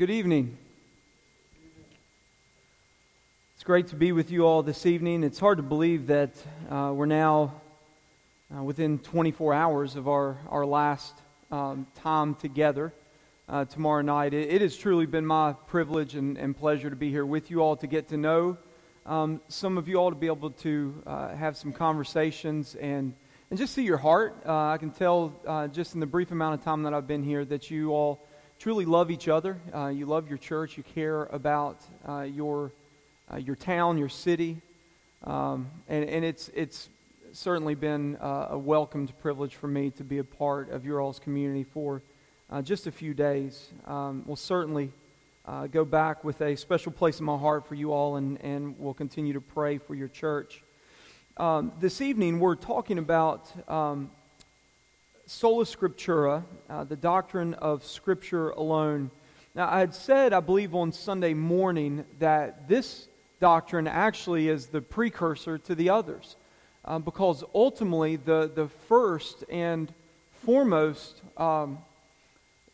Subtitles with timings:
[0.00, 0.56] good evening.
[3.54, 5.22] It's great to be with you all this evening.
[5.22, 6.30] It's hard to believe that
[6.70, 7.60] uh, we're now
[8.50, 11.12] uh, within 24 hours of our, our last
[11.52, 12.94] um, time together
[13.46, 14.32] uh, tomorrow night.
[14.32, 17.60] It, it, has truly been my privilege and, and, pleasure to be here with you
[17.60, 18.56] all to get to know
[19.04, 23.12] um, some of you all, to be able to uh, have some conversations and,
[23.50, 24.34] and just see your heart.
[24.46, 27.22] Uh, I can tell uh, just in the brief amount of time that I've been
[27.22, 28.26] here that you all
[28.60, 29.58] truly love each other.
[29.74, 30.76] Uh, you love your church.
[30.76, 32.72] You care about uh, your,
[33.32, 34.60] uh, your town, your city.
[35.24, 36.90] Um, and, and it's, it's
[37.32, 41.18] certainly been uh, a welcomed privilege for me to be a part of your all's
[41.18, 42.02] community for
[42.50, 43.70] uh, just a few days.
[43.86, 44.92] Um, we'll certainly
[45.46, 48.78] uh, go back with a special place in my heart for you all, and, and
[48.78, 50.62] we'll continue to pray for your church.
[51.38, 54.10] Um, this evening, we're talking about um,
[55.30, 59.12] sola scriptura, uh, the doctrine of Scripture alone.
[59.54, 63.06] Now, I had said, I believe, on Sunday morning that this
[63.38, 66.34] doctrine actually is the precursor to the others,
[66.84, 69.92] uh, because ultimately the, the first and
[70.44, 71.78] foremost um,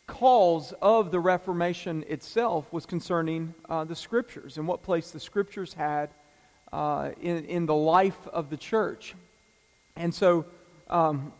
[0.07, 5.75] cause of the Reformation itself was concerning uh, the Scriptures and what place the Scriptures
[5.75, 6.09] had
[6.73, 9.13] uh, in, in the life of the church.
[9.95, 10.45] And so,
[10.89, 11.33] um,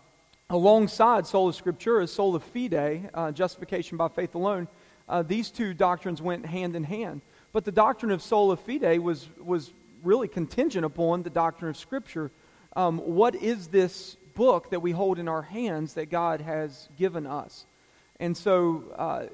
[0.50, 4.68] alongside sola scriptura, sola fide, uh, justification by faith alone,
[5.10, 7.22] uh, these two doctrines went hand in hand.
[7.52, 9.72] But the doctrine of sola fide was, was
[10.04, 12.32] really contingent upon the doctrine of Scripture.
[12.76, 17.26] Um, what is this book that we hold in our hands that God has given
[17.26, 17.66] us?
[18.20, 19.26] And so, uh,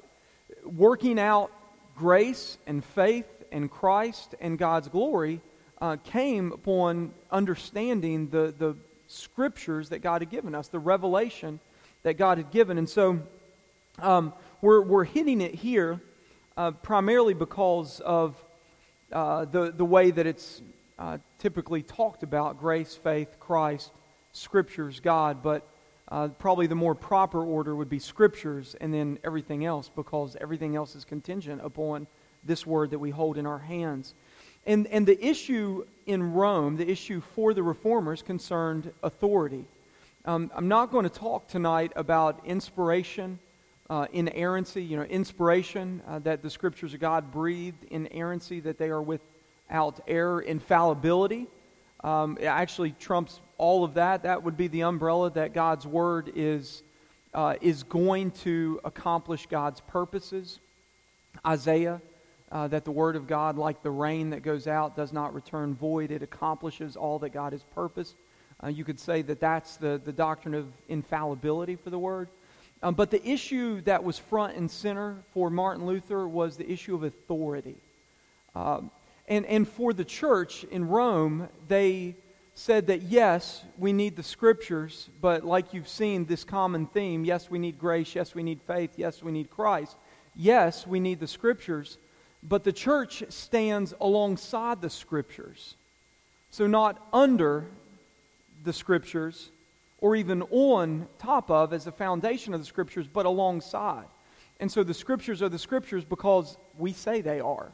[0.64, 1.50] working out
[1.96, 5.40] grace and faith and Christ and God's glory
[5.80, 11.60] uh, came upon understanding the, the scriptures that God had given us, the revelation
[12.02, 12.78] that God had given.
[12.78, 13.20] And so
[13.98, 16.00] um, we're, we're hitting it here
[16.56, 18.42] uh, primarily because of
[19.12, 20.62] uh, the, the way that it's
[20.98, 23.90] uh, typically talked about grace, faith, Christ,
[24.32, 25.42] scriptures, God.
[25.42, 25.66] But
[26.08, 30.76] uh, probably the more proper order would be scriptures and then everything else because everything
[30.76, 32.06] else is contingent upon
[32.44, 34.14] this word that we hold in our hands.
[34.66, 39.64] And, and the issue in Rome, the issue for the reformers, concerned authority.
[40.24, 43.38] Um, I'm not going to talk tonight about inspiration,
[43.90, 48.88] uh, inerrancy, you know, inspiration, uh, that the scriptures of God breathed, inerrancy, that they
[48.88, 51.46] are without error, infallibility.
[52.02, 54.22] Um, it actually trumps all of that.
[54.22, 56.82] That would be the umbrella that God's word is,
[57.34, 60.58] uh, is going to accomplish God's purposes.
[61.46, 62.00] Isaiah
[62.54, 65.74] uh, that the Word of God, like the rain that goes out, does not return
[65.74, 66.12] void.
[66.12, 68.14] It accomplishes all that God has purposed.
[68.62, 72.28] Uh, you could say that that's the, the doctrine of infallibility for the Word.
[72.80, 76.94] Um, but the issue that was front and center for Martin Luther was the issue
[76.94, 77.76] of authority.
[78.54, 78.92] Um,
[79.26, 82.14] and, and for the church in Rome, they
[82.54, 87.50] said that yes, we need the scriptures, but like you've seen, this common theme yes,
[87.50, 89.96] we need grace, yes, we need faith, yes, we need Christ.
[90.36, 91.98] Yes, we need the scriptures,
[92.46, 95.76] but the church stands alongside the scriptures.
[96.50, 97.66] So, not under
[98.62, 99.50] the scriptures
[99.98, 104.04] or even on top of as a foundation of the scriptures, but alongside.
[104.60, 107.72] And so the scriptures are the scriptures because we say they are.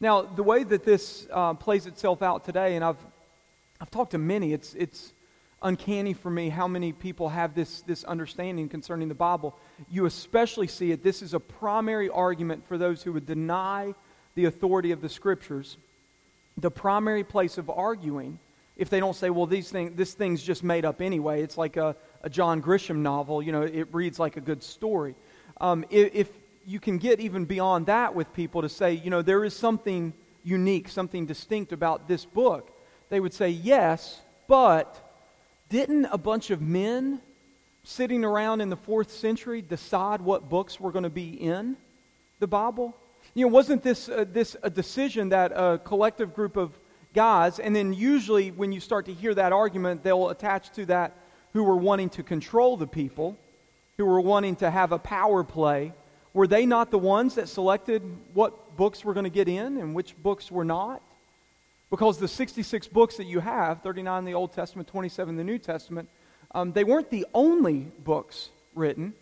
[0.00, 3.04] Now, the way that this uh, plays itself out today, and I've,
[3.80, 5.12] I've talked to many, it's, it's
[5.64, 9.58] uncanny for me how many people have this, this understanding concerning the Bible.
[9.90, 11.02] You especially see it.
[11.02, 13.94] This is a primary argument for those who would deny
[14.34, 15.78] the authority of the Scriptures.
[16.58, 18.38] The primary place of arguing,
[18.76, 21.76] if they don't say, well, these thing, this thing's just made up anyway, it's like
[21.76, 25.14] a, a John Grisham novel, you know, it reads like a good story.
[25.60, 26.28] Um, if, if
[26.66, 30.12] you can get even beyond that with people to say, you know, there is something
[30.42, 32.70] unique, something distinct about this book,
[33.08, 35.03] they would say, yes, but
[35.74, 37.20] didn't a bunch of men
[37.82, 41.76] sitting around in the fourth century decide what books were going to be in
[42.38, 42.96] the Bible?
[43.34, 46.78] You know, wasn't this, uh, this a decision that a collective group of
[47.12, 51.16] guys, and then usually when you start to hear that argument, they'll attach to that
[51.54, 53.36] who were wanting to control the people,
[53.96, 55.92] who were wanting to have a power play.
[56.32, 58.00] Were they not the ones that selected
[58.32, 61.02] what books were going to get in and which books were not?
[61.90, 65.44] Because the 66 books that you have, 39 in the Old Testament, 27 in the
[65.44, 66.08] New Testament,
[66.54, 69.14] um, they weren't the only books written.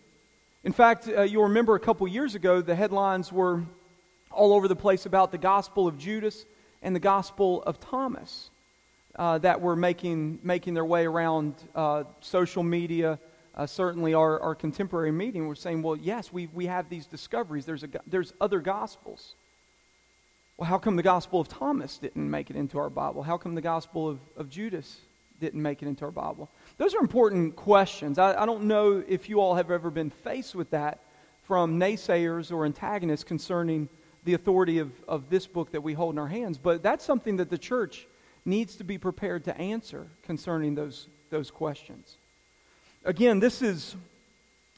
[0.64, 3.62] In fact, uh, you'll remember a couple years ago, the headlines were
[4.30, 6.44] all over the place about the Gospel of Judas
[6.82, 8.50] and the Gospel of Thomas
[9.16, 13.18] uh, that were making, making their way around uh, social media,
[13.54, 17.66] uh, certainly our, our contemporary meeting were saying, well, yes, we, we have these discoveries.
[17.66, 19.34] There's, a, there's other gospels.
[20.62, 23.24] Well, how come the gospel of Thomas didn't make it into our Bible?
[23.24, 25.00] How come the gospel of, of Judas
[25.40, 26.48] didn't make it into our Bible?
[26.78, 28.16] Those are important questions.
[28.16, 31.00] I, I don't know if you all have ever been faced with that
[31.42, 33.88] from naysayers or antagonists concerning
[34.22, 37.38] the authority of, of this book that we hold in our hands, but that's something
[37.38, 38.06] that the church
[38.44, 42.18] needs to be prepared to answer concerning those, those questions.
[43.04, 43.96] Again, this is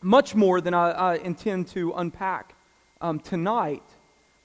[0.01, 2.55] much more than I, I intend to unpack
[3.03, 3.83] um, tonight,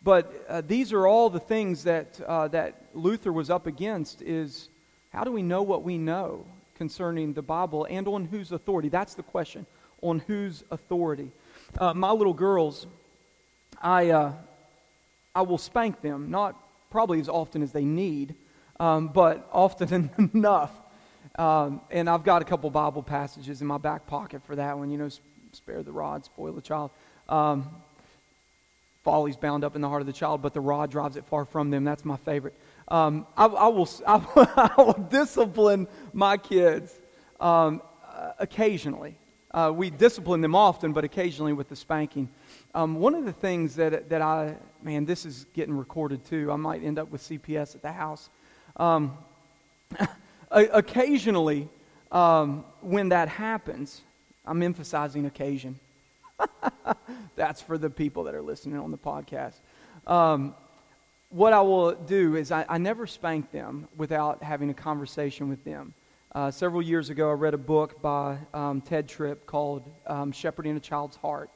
[0.03, 4.69] but uh, these are all the things that, uh, that Luther was up against is
[5.11, 8.89] how do we know what we know concerning the Bible and on whose authority?
[8.89, 9.65] That's the question.
[10.01, 11.31] On whose authority?
[11.77, 12.87] Uh, my little girls,
[13.81, 14.33] I, uh,
[15.35, 16.55] I will spank them, not
[16.89, 18.35] probably as often as they need,
[18.79, 20.71] um, but often enough
[21.39, 24.89] um, and I've got a couple Bible passages in my back pocket for that one.
[24.89, 25.09] You know,
[25.53, 26.91] spare the rod, spoil the child.
[27.29, 27.69] Um,
[29.03, 31.45] folly's bound up in the heart of the child, but the rod drives it far
[31.45, 31.83] from them.
[31.83, 32.53] That's my favorite.
[32.87, 36.99] Um, I, I, will, I, I, will discipline my kids
[37.39, 39.15] um, uh, occasionally.
[39.51, 42.29] Uh, we discipline them often, but occasionally with the spanking.
[42.75, 46.51] Um, one of the things that, that I, man, this is getting recorded too.
[46.51, 48.29] I might end up with CPS at the house.
[48.77, 49.17] Um,
[50.51, 51.67] occasionally,
[52.11, 54.01] um, when that happens,
[54.45, 55.79] I'm emphasizing occasion.
[57.35, 59.55] That's for the people that are listening on the podcast.
[60.07, 60.55] Um,
[61.29, 65.63] what I will do is I, I, never spank them without having a conversation with
[65.63, 65.93] them.
[66.33, 70.75] Uh, several years ago, I read a book by um, Tedd Tripp called um, Shepherding
[70.75, 71.51] a Child's Heart.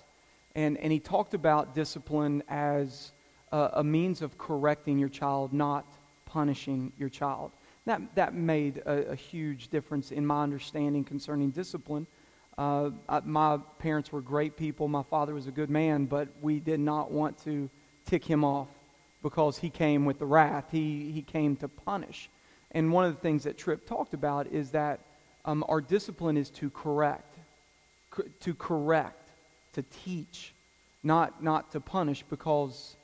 [0.55, 3.13] And, and he talked about discipline as
[3.51, 5.91] a, a means of correcting your child, not
[6.25, 7.51] punishing your child.
[7.85, 12.07] That, that made a, a huge difference in my understanding concerning discipline.
[12.57, 14.87] Uh, I, my parents were great people.
[14.87, 17.69] My father was a good man, but we did not want to
[18.05, 18.67] tick him off
[19.21, 20.65] because he came with the wrath.
[20.71, 22.29] He, he came to punish.
[22.71, 24.99] And one of the things that Tripp talked about is that
[25.45, 27.37] um, our discipline is to correct,
[28.09, 29.29] co- to correct,
[29.73, 30.53] to teach,
[31.03, 32.95] not, not to punish because,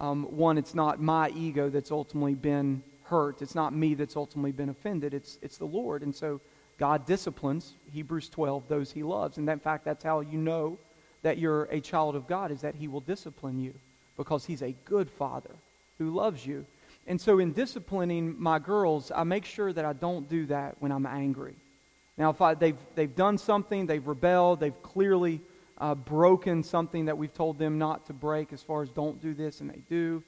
[0.00, 3.42] um, one, it's not my ego that's ultimately been hurt.
[3.42, 6.02] It's not me that's ultimately been offended, it's, it's the Lord.
[6.02, 6.40] And so
[6.82, 9.38] God disciplines, Hebrews 12, those he loves.
[9.38, 10.80] And in fact, that's how you know
[11.22, 13.72] that you're a child of God, is that he will discipline you
[14.16, 15.54] because he's a good father
[15.98, 16.66] who loves you.
[17.06, 20.90] And so in disciplining my girls, I make sure that I don't do that when
[20.90, 21.54] I'm angry.
[22.18, 25.40] Now, if I, they've, they've done something, they've rebelled, they've clearly
[25.78, 29.34] uh, broken something that we've told them not to break as far as don't do
[29.34, 30.20] this, and they do,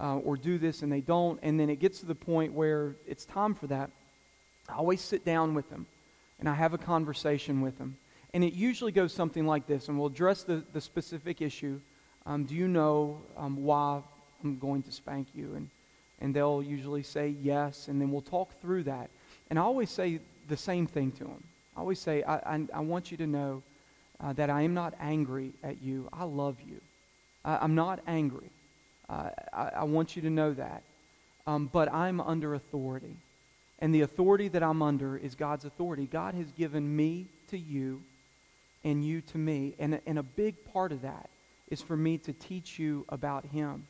[0.00, 1.38] uh, or do this and they don't.
[1.44, 3.92] And then it gets to the point where it's time for that.
[4.68, 5.86] I always sit down with them
[6.40, 7.96] and I have a conversation with them.
[8.32, 11.80] And it usually goes something like this, and we'll address the, the specific issue.
[12.26, 14.02] Um, do you know um, why
[14.42, 15.54] I'm going to spank you?
[15.54, 15.68] And,
[16.20, 19.10] and they'll usually say yes, and then we'll talk through that.
[19.48, 21.44] And I always say the same thing to them.
[21.76, 23.62] I always say, I, I, I want you to know
[24.20, 26.08] uh, that I am not angry at you.
[26.12, 26.80] I love you.
[27.44, 28.50] I'm not angry.
[29.08, 30.82] Uh, I, I, want you to know that.
[31.46, 33.16] Um, but I'm under authority.
[33.80, 36.06] And the authority that I'm under is God's authority.
[36.06, 38.02] God has given me to you
[38.84, 39.74] and you to me.
[39.78, 41.30] And, and a big part of that
[41.68, 43.86] is for me to teach you about Him.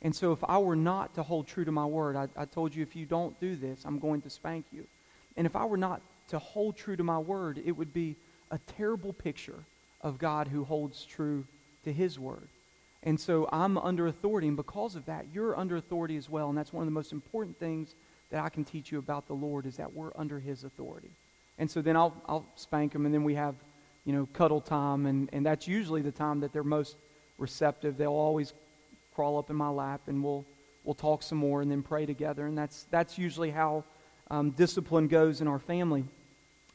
[0.00, 2.74] And so if I were not to hold true to my word, I, I told
[2.74, 4.86] you if you don't do this, I'm going to spank you.
[5.36, 8.16] And if I were not to hold true to my word, it would be
[8.50, 9.64] a terrible picture
[10.02, 11.44] of God who holds true
[11.84, 12.48] to His word.
[13.04, 16.48] And so I'm under authority, and because of that, you're under authority as well.
[16.48, 17.94] And that's one of the most important things
[18.32, 21.10] that I can teach you about the Lord is that we're under His authority.
[21.58, 23.54] And so then I'll, I'll spank them, and then we have,
[24.04, 26.96] you know, cuddle time, and, and that's usually the time that they're most
[27.38, 27.96] receptive.
[27.96, 28.54] They'll always
[29.14, 30.44] crawl up in my lap, and we'll,
[30.82, 32.46] we'll talk some more and then pray together.
[32.46, 33.84] And that's, that's usually how
[34.30, 36.04] um, discipline goes in our family.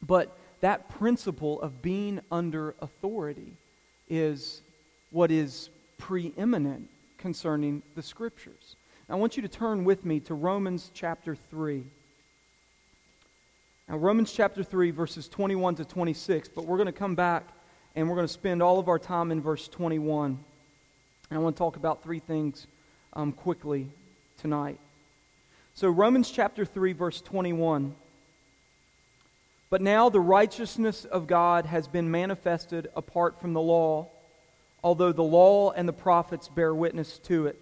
[0.06, 3.54] But that principle of being under authority
[4.08, 4.62] is
[5.10, 6.88] what is preeminent
[7.18, 8.76] concerning the Scriptures.
[9.10, 11.84] I want you to turn with me to Romans chapter 3.
[13.88, 17.48] Now, Romans chapter 3, verses 21 to 26, but we're going to come back
[17.96, 20.38] and we're going to spend all of our time in verse 21.
[21.30, 22.68] And I want to talk about three things
[23.14, 23.88] um, quickly
[24.42, 24.78] tonight.
[25.74, 27.96] So, Romans chapter 3, verse 21.
[29.70, 34.10] But now the righteousness of God has been manifested apart from the law
[34.84, 37.62] although the law and the prophets bear witness to it.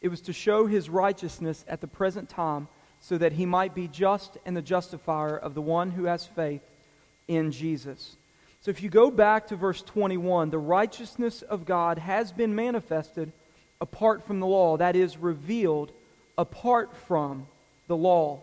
[0.00, 2.68] It was to show his righteousness at the present time,
[3.00, 6.62] so that he might be just and the justifier of the one who has faith
[7.28, 8.16] in Jesus.
[8.60, 13.32] So if you go back to verse 21, the righteousness of God has been manifested
[13.80, 15.92] apart from the law, that is, revealed
[16.36, 17.46] apart from
[17.86, 18.40] the law.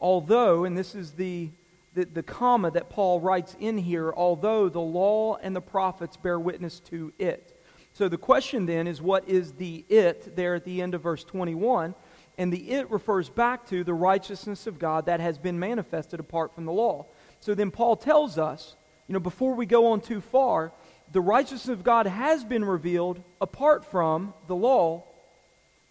[0.00, 1.50] Although, and this is the
[1.94, 6.38] the, the comma that Paul writes in here, although the law and the prophets bear
[6.38, 7.59] witness to it.
[7.92, 11.24] So the question then is what is the it there at the end of verse
[11.24, 11.94] 21?
[12.38, 16.54] And the it refers back to the righteousness of God that has been manifested apart
[16.54, 17.06] from the law.
[17.40, 18.76] So then Paul tells us,
[19.08, 20.72] you know, before we go on too far,
[21.12, 25.04] the righteousness of God has been revealed apart from the law,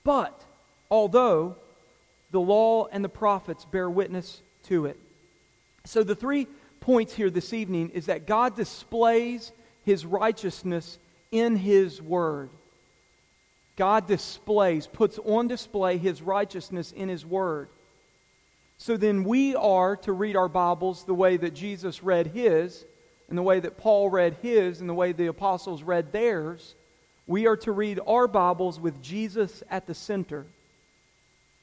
[0.04, 0.46] but
[0.90, 1.58] although
[2.32, 5.00] the law and the prophets bear witness to it.
[5.86, 6.48] So, the three
[6.80, 9.52] points here this evening is that God displays
[9.84, 11.00] his righteousness
[11.32, 12.50] in his word.
[13.76, 17.70] God displays, puts on display his righteousness in his word.
[18.78, 22.86] So then we are to read our Bibles the way that Jesus read his,
[23.30, 26.76] and the way that Paul read his, and the way the apostles read theirs.
[27.28, 30.46] We are to read our Bibles with Jesus at the center.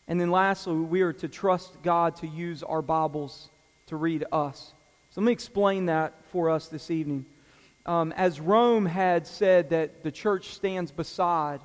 [0.08, 3.48] And then lastly, we are to trust God to use our Bibles
[3.88, 4.72] to read us.
[5.10, 7.26] So let me explain that for us this evening.
[7.86, 11.60] Um, as Rome had said that the church stands beside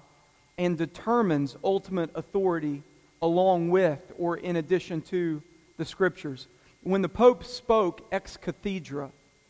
[0.57, 2.83] and determines ultimate authority
[3.23, 5.41] along with or in addition to
[5.77, 6.47] the scriptures.
[6.83, 9.09] When the Pope spoke ex cathedra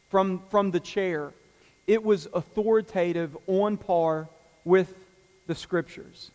[0.10, 1.34] from, from the chair,
[1.88, 4.30] it was authoritative on par
[4.64, 4.98] with
[5.48, 6.32] the scriptures.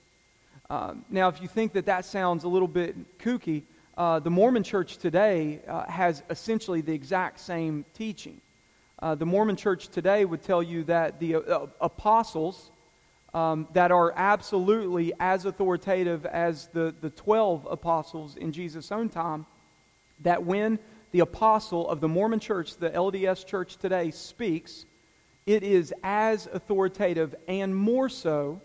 [0.69, 3.63] Um, now, if you think that that sounds a little bit kooky,
[3.97, 8.41] uh, the Mormon church today uh, has essentially the exact same teaching.
[9.03, 12.71] Uh, the Mormon church today would tell you that the uh, apostles
[13.35, 19.45] um, that are absolutely as authoritative as the, the 12 apostles in Jesus' own time,
[20.21, 20.79] that when
[21.13, 24.87] the apostle of the Mormon church, the LDS church today, speaks,
[25.45, 28.63] it is as authoritative and more so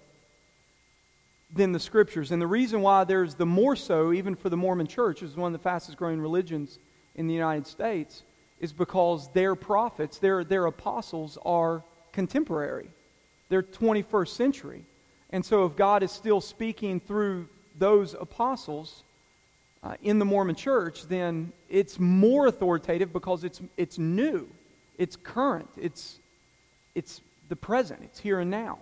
[1.54, 2.32] than the scriptures.
[2.32, 5.54] And the reason why there's the more so, even for the Mormon church, is one
[5.54, 6.80] of the fastest growing religions
[7.16, 8.24] in the United States,
[8.62, 12.88] is because their prophets, their, their apostles, are contemporary.
[13.50, 14.86] They're 21st century.
[15.32, 19.04] And so if God is still speaking through those apostles
[19.84, 24.48] uh, in the Mormon church, then it's more authoritative because it's, it's new,
[25.00, 26.20] it's current, it's,
[26.94, 28.78] it's the present, it's here and now.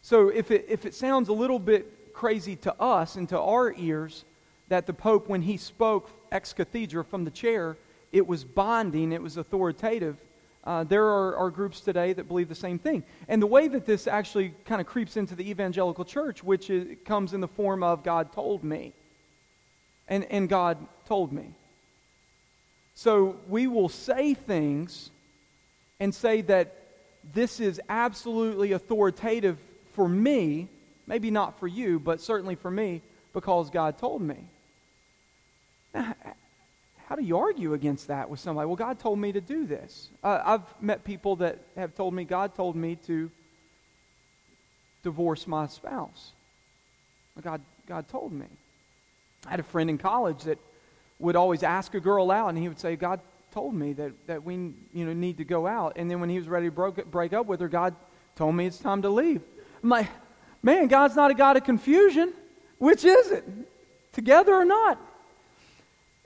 [0.00, 3.74] So if it, if it sounds a little bit crazy to us and to our
[3.74, 4.24] ears
[4.68, 7.76] that the Pope, when he spoke ex cathedra from the chair,
[8.14, 10.16] it was binding, it was authoritative,
[10.62, 13.02] uh, there are, are, groups today that believe the same thing.
[13.28, 16.96] And the way that this actually kind of creeps into the evangelical church, which is,
[17.04, 18.94] comes in the form of God told me.
[20.08, 21.50] And, and God told me.
[22.94, 25.10] So we will say things
[26.00, 26.76] and say that
[27.34, 29.58] this is absolutely authoritative
[29.92, 30.68] for me,
[31.06, 33.02] maybe not for you, but certainly for me,
[33.32, 34.46] because God told me.
[35.92, 36.14] Now,
[37.14, 38.66] how do you argue against that with somebody?
[38.66, 40.08] Well, God told me to do this.
[40.24, 43.30] Uh, I've met people that have told me God told me to
[45.04, 46.32] divorce my spouse.
[47.40, 48.46] God, God told me.
[49.46, 50.58] I had a friend in college that
[51.20, 53.20] would always ask a girl out, and he would say, God
[53.52, 55.92] told me that, that we you know, need to go out.
[55.94, 57.94] And then when he was ready to break, break up with her, God
[58.34, 59.40] told me it's time to leave.
[59.84, 60.08] I'm like,
[60.64, 62.32] man, God's not a God of confusion.
[62.78, 63.44] Which is it?
[64.10, 64.98] Together or not?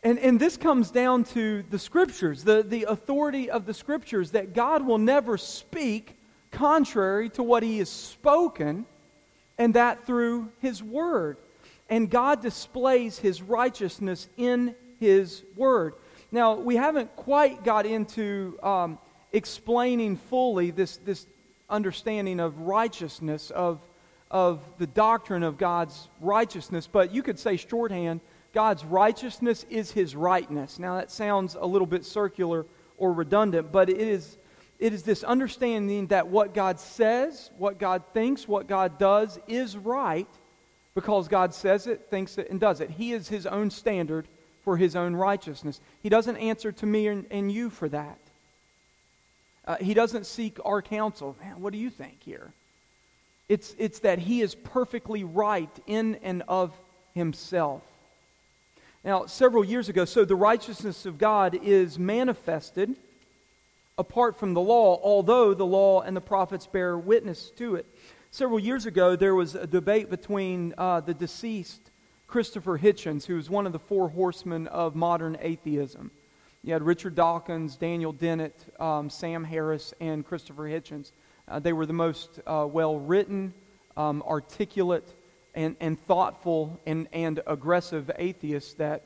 [0.02, 4.54] And, and this comes down to the scriptures, the, the authority of the scriptures, that
[4.54, 6.16] God will never speak
[6.50, 8.86] contrary to what he has spoken,
[9.58, 11.36] and that through his word.
[11.90, 15.94] And God displays his righteousness in his word.
[16.30, 18.98] Now, we haven't quite got into um,
[19.32, 21.26] explaining fully this, this
[21.68, 23.80] understanding of righteousness, of,
[24.30, 26.86] of the doctrine of God's righteousness.
[26.86, 28.20] But you could say, shorthand,
[28.58, 30.80] God's righteousness is his rightness.
[30.80, 34.36] Now, that sounds a little bit circular or redundant, but it is,
[34.80, 39.76] it is this understanding that what God says, what God thinks, what God does is
[39.76, 40.26] right
[40.96, 42.90] because God says it, thinks it, and does it.
[42.90, 44.26] He is his own standard
[44.64, 45.80] for his own righteousness.
[46.02, 48.18] He doesn't answer to me and, and you for that.
[49.68, 51.36] Uh, he doesn't seek our counsel.
[51.40, 52.50] Man, what do you think here?
[53.48, 56.76] It's, it's that he is perfectly right in and of
[57.14, 57.84] himself.
[59.04, 62.96] Now, several years ago, so the righteousness of God is manifested
[63.96, 67.86] apart from the law, although the law and the prophets bear witness to it.
[68.30, 71.90] Several years ago, there was a debate between uh, the deceased
[72.26, 76.10] Christopher Hitchens, who was one of the four horsemen of modern atheism.
[76.62, 81.12] You had Richard Dawkins, Daniel Dennett, um, Sam Harris, and Christopher Hitchens.
[81.46, 83.54] Uh, they were the most uh, well written,
[83.96, 85.08] um, articulate,
[85.54, 89.04] and, and thoughtful and, and aggressive atheists that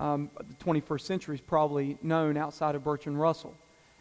[0.00, 3.54] um, the 21st century is probably known outside of Bertrand Russell.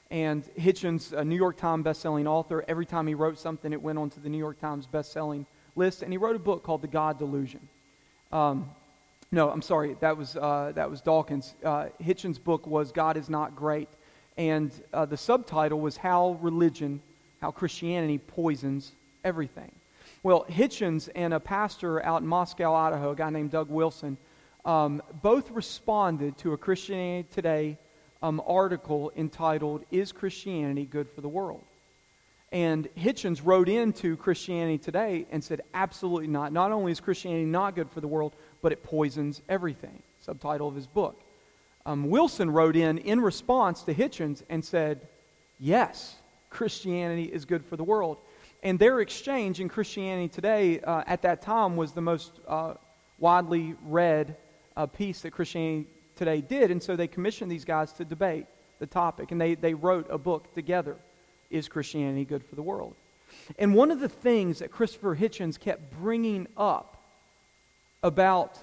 [0.10, 3.98] And Hitchens, a New York Times bestselling author, every time he wrote something, it went
[3.98, 5.46] onto the New York Times bestselling
[5.76, 6.04] list.
[6.04, 7.68] And he wrote a book called The God Delusion.
[8.32, 8.70] Um,
[9.32, 11.56] no, I'm sorry, that was, uh, that was Dawkins.
[11.64, 13.90] Uh, Hitchens' book was God is Not Great.
[14.38, 17.02] And uh, the subtitle was How Religion,
[17.42, 18.92] How Christianity Poisons
[19.24, 19.72] Everything.
[20.26, 24.18] Well, Hitchens and a pastor out in Moscow, Idaho, a guy named Doug Wilson,
[24.64, 27.78] um, both responded to a Christianity Today
[28.22, 31.66] um, article entitled, Is Christianity Good for the World?
[32.54, 36.54] And Hitchens wrote into Christianity Today and said, Absolutely not.
[36.54, 40.02] Not only is Christianity not good for the world, but it poisons everything.
[40.22, 41.22] Subtitle of his book.
[41.86, 45.06] Um, Wilson wrote in in response to Hitchens and said,
[45.60, 46.16] Yes,
[46.50, 48.20] Christianity is good for the world.
[48.64, 52.76] And their exchange in Christianity Today uh, at that time was the most uh,
[53.20, 54.38] widely read
[54.78, 56.72] uh, piece that Christianity Today did.
[56.72, 58.46] And so they commissioned these guys to debate
[58.80, 59.32] the topic.
[59.32, 60.96] And they, they wrote a book together
[61.50, 62.96] Is Christianity Good for the World?
[63.60, 67.04] And one of the things that Christopher Hitchens kept bringing up
[68.02, 68.58] about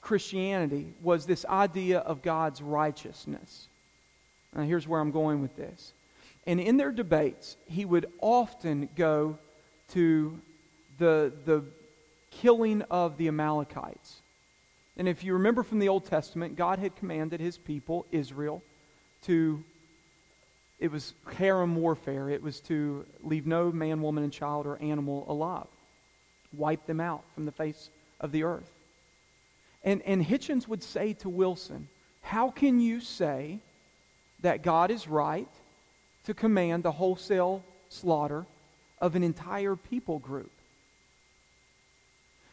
[0.00, 3.68] Christianity was this idea of God's righteousness.
[4.54, 5.92] Now, here's where I'm going with this.
[6.48, 9.36] And in their debates, he would often go
[9.88, 10.40] to
[10.96, 11.62] the, the
[12.30, 14.22] killing of the Amalekites.
[14.96, 18.62] And if you remember from the Old Testament, God had commanded his people, Israel,
[19.24, 19.62] to,
[20.80, 22.30] it was herem warfare.
[22.30, 25.66] It was to leave no man, woman, and child or animal alive,
[26.56, 28.70] wipe them out from the face of the earth.
[29.84, 31.88] And, and Hitchens would say to Wilson,
[32.22, 33.58] How can you say
[34.40, 35.46] that God is right
[36.24, 38.46] to command the wholesale slaughter
[39.00, 40.50] of an entire people group.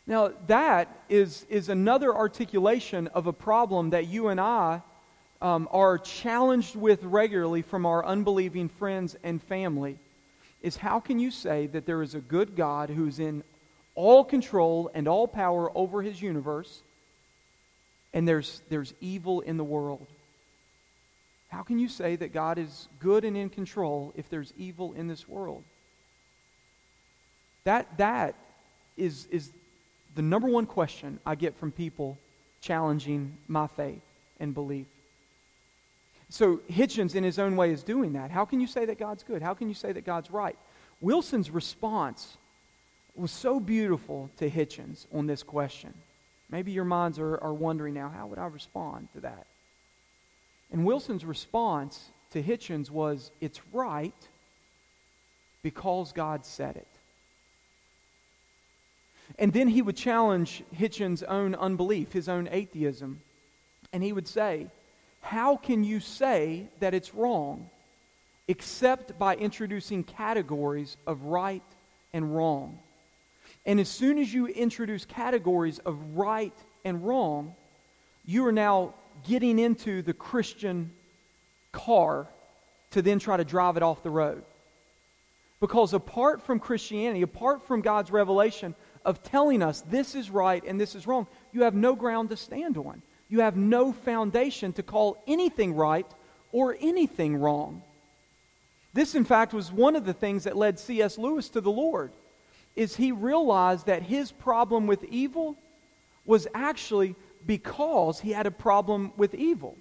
[0.07, 4.81] Now, that is, is another articulation of a problem that you and I
[5.41, 9.97] um, are challenged with regularly from our unbelieving friends and family.
[10.61, 13.43] Is how can you say that there is a good God who's in
[13.95, 16.81] all control and all power over his universe,
[18.13, 20.05] and there's, there's evil in the world?
[21.55, 25.07] How can you say that God is good and in control if there's evil in
[25.07, 25.63] this world?
[27.63, 28.35] That, that
[28.97, 29.53] is, is
[30.15, 32.17] the number one question I get from people
[32.59, 34.01] challenging my faith
[34.37, 34.87] and belief.
[36.27, 38.31] So Hitchens, in his own way, is doing that.
[38.31, 39.41] How can you say that God's good?
[39.41, 40.57] How can you say that God's right?
[40.99, 42.35] Wilson's response
[43.15, 45.93] was so beautiful to Hitchens on this question.
[46.49, 49.47] Maybe your minds are, are wondering now, how would I respond to that?
[50.71, 54.13] And Wilson's response to Hitchens was, It's right
[55.63, 56.87] because God said it.
[59.39, 63.21] And then he would challenge Hitchens' own unbelief, his own atheism.
[63.91, 64.67] And he would say,
[65.21, 67.69] How can you say that it's wrong
[68.47, 71.63] except by introducing categories of right
[72.13, 72.79] and wrong?
[73.65, 77.55] And as soon as you introduce categories of right and wrong,
[78.25, 78.93] you are now
[79.27, 80.91] getting into the Christian
[81.71, 82.27] car
[82.91, 84.43] to then try to drive it off the road.
[85.59, 90.79] Because apart from Christianity, apart from God's revelation of telling us this is right and
[90.79, 93.01] this is wrong, you have no ground to stand on.
[93.29, 96.07] You have no foundation to call anything right
[96.51, 97.81] or anything wrong.
[98.93, 101.17] This, in fact, was one of the things that led C.S.
[101.17, 102.13] Lewis to the Lord,
[102.75, 105.57] is he realized that his problem with evil
[106.25, 109.77] was actually because he had a problem with evil.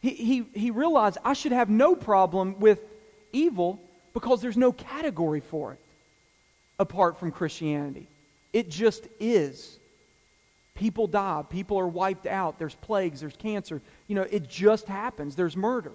[0.00, 2.80] He, he, he realized I should have no problem with
[3.32, 3.80] evil
[4.14, 5.80] because there's no category for it
[6.78, 8.08] apart from Christianity.
[8.52, 9.78] It just is.
[10.74, 13.80] People die, people are wiped out, there's plagues, there's cancer.
[14.08, 15.92] You know, it just happens, there's murder.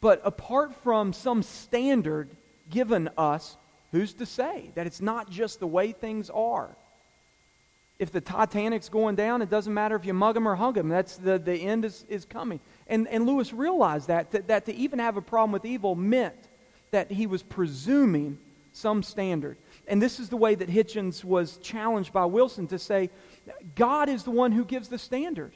[0.00, 2.30] But apart from some standard
[2.70, 3.56] given us,
[3.92, 6.70] who's to say that it's not just the way things are?
[7.98, 10.88] If the Titanic's going down, it doesn't matter if you mug them or hug them.
[10.88, 12.60] That's the, the end is, is coming.
[12.86, 16.34] And, and Lewis realized that, that, that to even have a problem with evil meant
[16.90, 18.38] that he was presuming
[18.72, 19.56] some standard.
[19.88, 23.10] And this is the way that Hitchens was challenged by Wilson to say,
[23.74, 25.52] God is the one who gives the standard.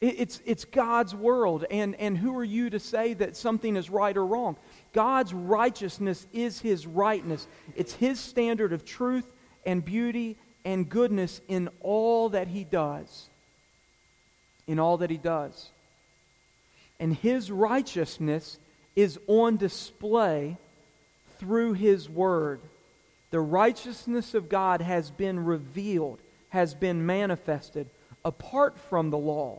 [0.00, 4.14] It's, it's God's world, and, and who are you to say that something is right
[4.14, 4.56] or wrong?
[4.92, 7.46] God's righteousness is His rightness.
[7.74, 9.24] It's His standard of truth
[9.64, 13.28] and beauty and goodness in all that He does.
[14.66, 15.70] In all that He does.
[16.98, 18.58] And His righteousness
[18.96, 20.56] is on display
[21.38, 22.60] through His Word.
[23.30, 27.88] The righteousness of God has been revealed, has been manifested
[28.24, 29.58] apart from the law.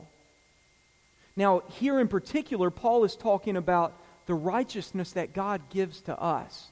[1.35, 3.93] Now, here in particular, Paul is talking about
[4.25, 6.69] the righteousness that God gives to us.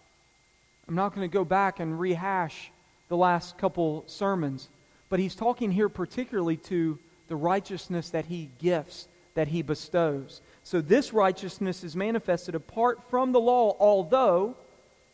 [0.88, 2.72] I'm not going to go back and rehash
[3.10, 4.70] the last couple sermons,
[5.10, 10.42] but he's talking here particularly to the righteousness that he gifts, that he bestows.
[10.63, 14.56] So this righteousness is manifested apart from the law, although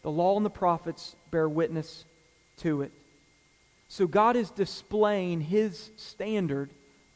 [0.02, 2.06] the law and the prophets bear witness
[2.58, 2.92] to it.
[3.88, 6.70] So God is displaying his standard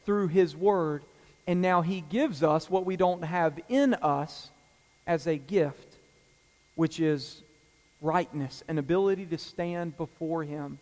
[0.04, 1.04] through his word,
[1.46, 4.50] and now he gives us what we don't have in us
[5.06, 5.96] as a gift,
[6.74, 7.42] which is
[8.04, 10.78] rightness, an ability to stand before him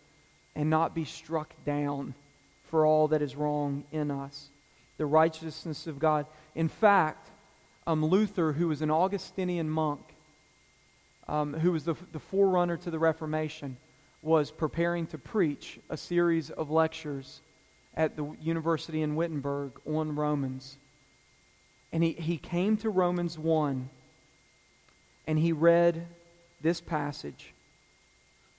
[0.55, 2.13] and not be struck down
[2.69, 4.49] for all that is wrong in us.
[4.97, 6.25] The righteousness of God.
[6.53, 7.29] In fact,
[7.87, 10.01] um, Luther, who was an Augustinian monk,
[11.27, 13.77] um, who was the, the forerunner to the Reformation,
[14.21, 17.41] was preparing to preach a series of lectures
[17.95, 20.77] at the university in Wittenberg on Romans.
[21.91, 23.89] And he, he came to Romans 1
[25.27, 26.07] and he read
[26.63, 27.53] this passage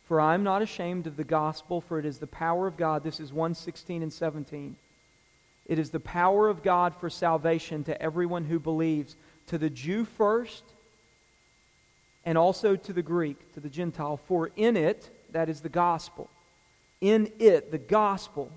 [0.05, 3.03] For I am not ashamed of the gospel, for it is the power of God.
[3.03, 4.77] This is 116 and 17.
[5.67, 10.05] It is the power of God for salvation to everyone who believes, to the Jew
[10.05, 10.63] first,
[12.27, 14.19] and also to the Greek, to the Gentile.
[14.29, 16.29] For in it, that is the gospel,
[17.01, 18.53] in it, the gospel,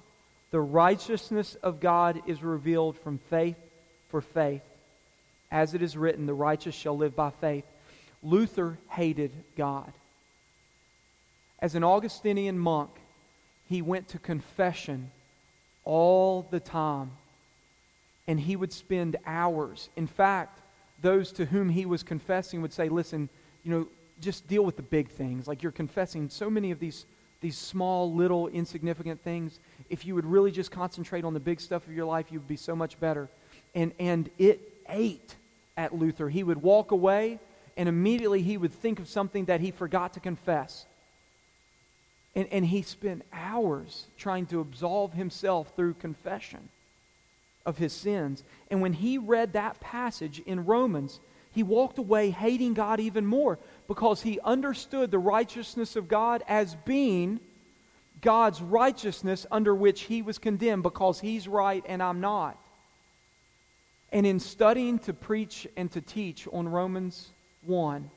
[0.52, 3.58] the righteousness of God is revealed from faith
[4.10, 4.62] for faith.
[5.50, 7.66] As it is written, the righteous shall live by faith.
[8.28, 9.92] Luther hated God.
[11.60, 12.90] As an Augustinian monk,
[13.70, 15.12] he went to confession
[15.86, 17.12] all the time.
[18.28, 19.90] And he would spend hours.
[19.96, 20.60] In fact,
[21.02, 23.30] those to whom he was confessing would say, Listen,
[23.64, 23.88] you know,
[24.20, 25.48] just deal with the big things.
[25.48, 27.06] Like you're confessing so many of these,
[27.40, 29.60] these small, little, insignificant things.
[29.90, 32.48] If you would really just concentrate on the big stuff of your life, you would
[32.48, 33.30] be so much better.
[33.74, 34.60] And, and it
[34.90, 35.36] ate
[35.78, 36.28] at Luther.
[36.28, 37.40] He would walk away,
[37.78, 40.86] and immediately he would think of something that he forgot to confess.
[42.36, 46.70] And, and he spent hours trying to absolve himself through confession
[47.66, 48.44] of his sins.
[48.72, 51.20] And when he read that passage in Romans,
[51.52, 56.76] he walked away hating God even more because he understood the righteousness of God as
[56.86, 57.40] being
[58.22, 62.58] God's righteousness under which he was condemned because he's right and I'm not.
[64.12, 67.30] And in studying to preach and to teach on Romans
[67.66, 68.10] 1,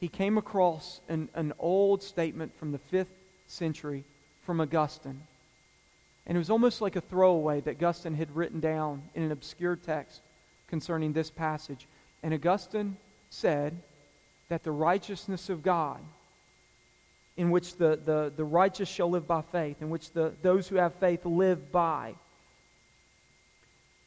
[0.00, 3.06] he came across an, an old statement from the 5th
[3.46, 4.04] century
[4.42, 5.22] from Augustine.
[6.26, 9.76] And it was almost like a throwaway that Augustine had written down in an obscure
[9.76, 10.20] text
[10.68, 11.86] concerning this passage.
[12.22, 12.96] And Augustine
[13.30, 13.76] said
[14.48, 16.00] that the righteousness of God,
[17.36, 20.76] in which the, the, the righteous shall live by faith, in which the, those who
[20.76, 22.14] have faith live by,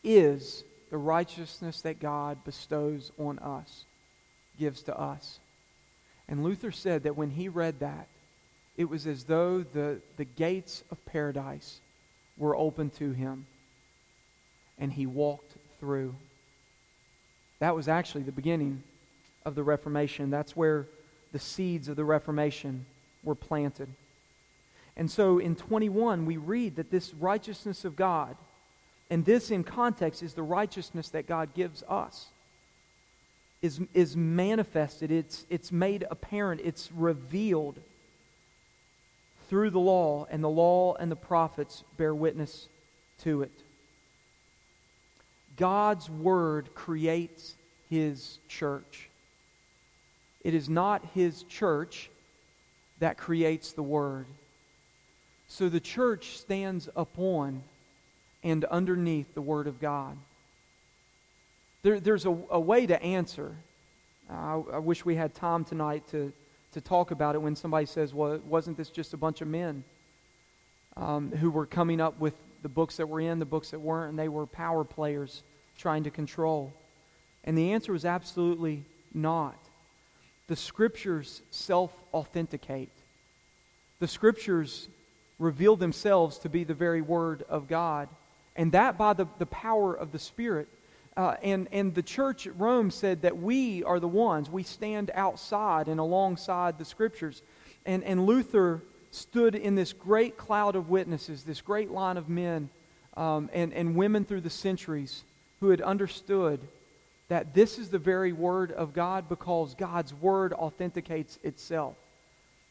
[0.04, 3.86] is the righteousness that God bestows on us,
[4.58, 5.39] gives to us.
[6.28, 8.08] And Luther said that when he read that,
[8.76, 11.80] it was as though the, the gates of paradise
[12.38, 13.46] were open to him
[14.78, 16.15] and he walked through.
[17.60, 18.84] That was actually the beginning
[19.46, 20.30] of the Reformation.
[20.30, 20.86] That's where
[21.32, 22.86] the seeds of the Reformation
[23.24, 23.89] were planted.
[24.96, 28.36] And so in 21, we read that this righteousness of God,
[29.10, 32.28] and this in context is the righteousness that God gives us,
[33.62, 37.80] is, is manifested, it's, it's made apparent, it's revealed
[39.50, 42.67] through the law, and the law and the prophets bear witness
[43.24, 43.52] to it.
[45.56, 47.56] God's word creates
[47.89, 49.10] his church.
[50.43, 52.10] It is not his church
[53.00, 54.26] that creates the word.
[55.48, 57.63] So the church stands upon
[58.43, 60.17] and underneath the word of God.
[61.88, 63.56] There, there's a, a, way to answer.
[64.30, 66.34] I, I wish we had time tonight to
[66.73, 69.86] to talk about it when somebody says, well, wasn't this just a bunch of men
[70.97, 74.10] um, who were coming up with the books that were in, the books that weren't,
[74.10, 75.43] and they were power players
[75.78, 76.73] trying to control?
[77.45, 79.58] And the answer was absolutely not.
[80.47, 82.91] the scriptures self authenticate.
[84.00, 84.89] The scriptures
[85.39, 88.10] reveal themselves to be the very word of God,
[88.58, 90.67] and that by the, the power of the Spirit.
[91.17, 95.10] Uh, and, and the church at Rome said that we are the ones, we stand
[95.15, 97.41] outside and alongside the scriptures.
[97.88, 102.69] And, and Luther stood in this great cloud of witnesses, this great line of men
[103.15, 105.23] um, and, and women through the centuries
[105.60, 106.60] who had understood
[107.30, 111.95] that this is the very word of God because God's word authenticates itself.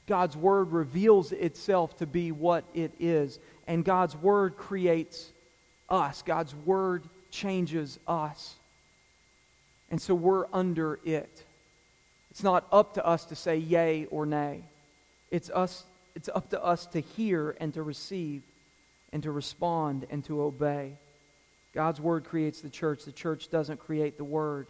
[0.07, 3.41] God's word reveals itself to be what it is.
[3.67, 5.33] And God's word creates
[5.91, 6.23] us.
[6.23, 8.55] God's word changes us.
[9.91, 11.45] And so we're under it.
[12.31, 14.65] It's not up to us to say yay or nay.
[15.31, 15.85] It's, us,
[16.15, 18.43] it's up to us to hear and to receive
[19.13, 20.99] and to respond and to obey.
[21.73, 23.05] God's word creates the church.
[23.05, 24.67] The church doesn't create the word.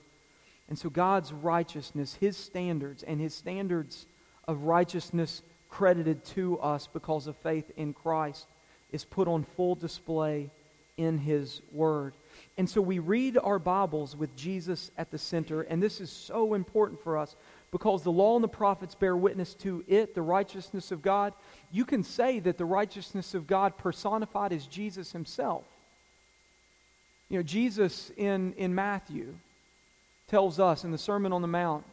[0.69, 4.07] And so God's righteousness, his standards, and his standards
[4.47, 8.47] of righteousness credited to us because of faith in Christ
[8.93, 10.51] is put on full display
[10.97, 12.15] in his word.
[12.59, 16.55] And so we read our Bibles with Jesus at the center, and this is so
[16.55, 17.37] important for us
[17.71, 21.35] because the law and the prophets bear witness to it, the righteousness of God.
[21.71, 25.65] You can say that the righteousness of God personified is Jesus himself.
[27.29, 29.35] You know, Jesus in, in Matthew
[30.29, 31.85] tells us in the Sermon on the Mount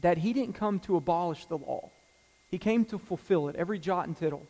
[0.00, 1.90] that he didn't come to abolish the law.
[2.50, 4.42] He came to fulfill it, every jot and tittle.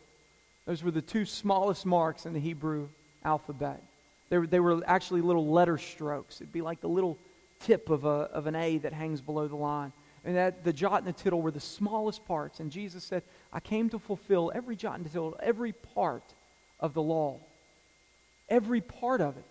[0.65, 2.87] Those were the two smallest marks in the Hebrew
[3.23, 3.81] alphabet.
[4.29, 6.41] They were, they were actually little letter strokes.
[6.41, 7.17] It'd be like the little
[7.59, 9.93] tip of, a, of an A that hangs below the line.
[10.25, 12.59] And that the jot and the tittle were the smallest parts.
[12.59, 16.23] And Jesus said, I came to fulfill every jot and tittle, every part
[16.79, 17.39] of the law.
[18.49, 19.45] Every part of it.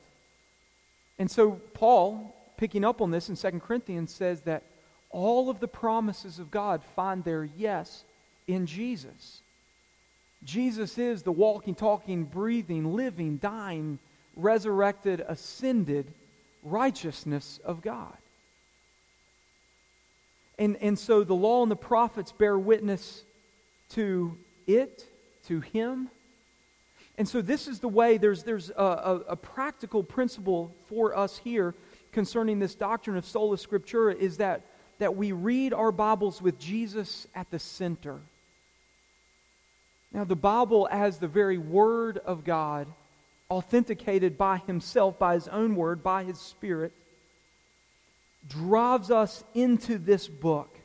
[1.18, 4.64] And so Paul, picking up on this in 2 Corinthians, says that
[5.10, 8.04] all of the promises of God find their yes
[8.46, 9.40] in Jesus.
[10.44, 13.98] Jesus is the walking, talking, breathing, living, dying,
[14.36, 16.12] resurrected, ascended
[16.62, 18.16] righteousness of God.
[20.58, 23.24] And, and so the law and the prophets bear witness
[23.90, 25.04] to it,
[25.46, 26.10] to him.
[27.18, 31.38] And so this is the way, there's, there's a, a, a practical principle for us
[31.38, 31.74] here
[32.12, 34.62] concerning this doctrine of sola scriptura is that,
[34.98, 38.18] that we read our Bibles with Jesus at the center.
[40.12, 42.86] Now, the Bible, as the very Word of God,
[43.50, 46.92] authenticated by Himself, by His own Word, by His Spirit,
[48.48, 50.78] drives us into this book.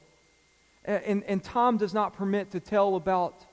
[0.83, 3.45] And, and Tom does not permit to tell about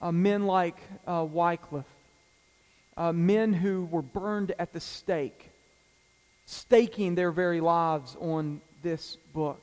[0.00, 1.84] uh, men like uh, Wycliffe,
[2.96, 5.50] uh, men who were burned at the stake,
[6.46, 9.60] staking their very lives on this book,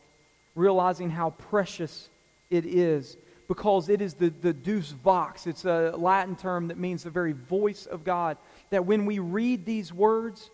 [0.55, 2.09] realizing how precious
[2.49, 5.47] it is because it is the, the deus vox.
[5.47, 8.37] It's a Latin term that means the very voice of God.
[8.69, 10.49] That when we read these words,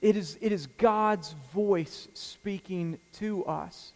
[0.00, 3.92] it is, it is God's voice speaking to us.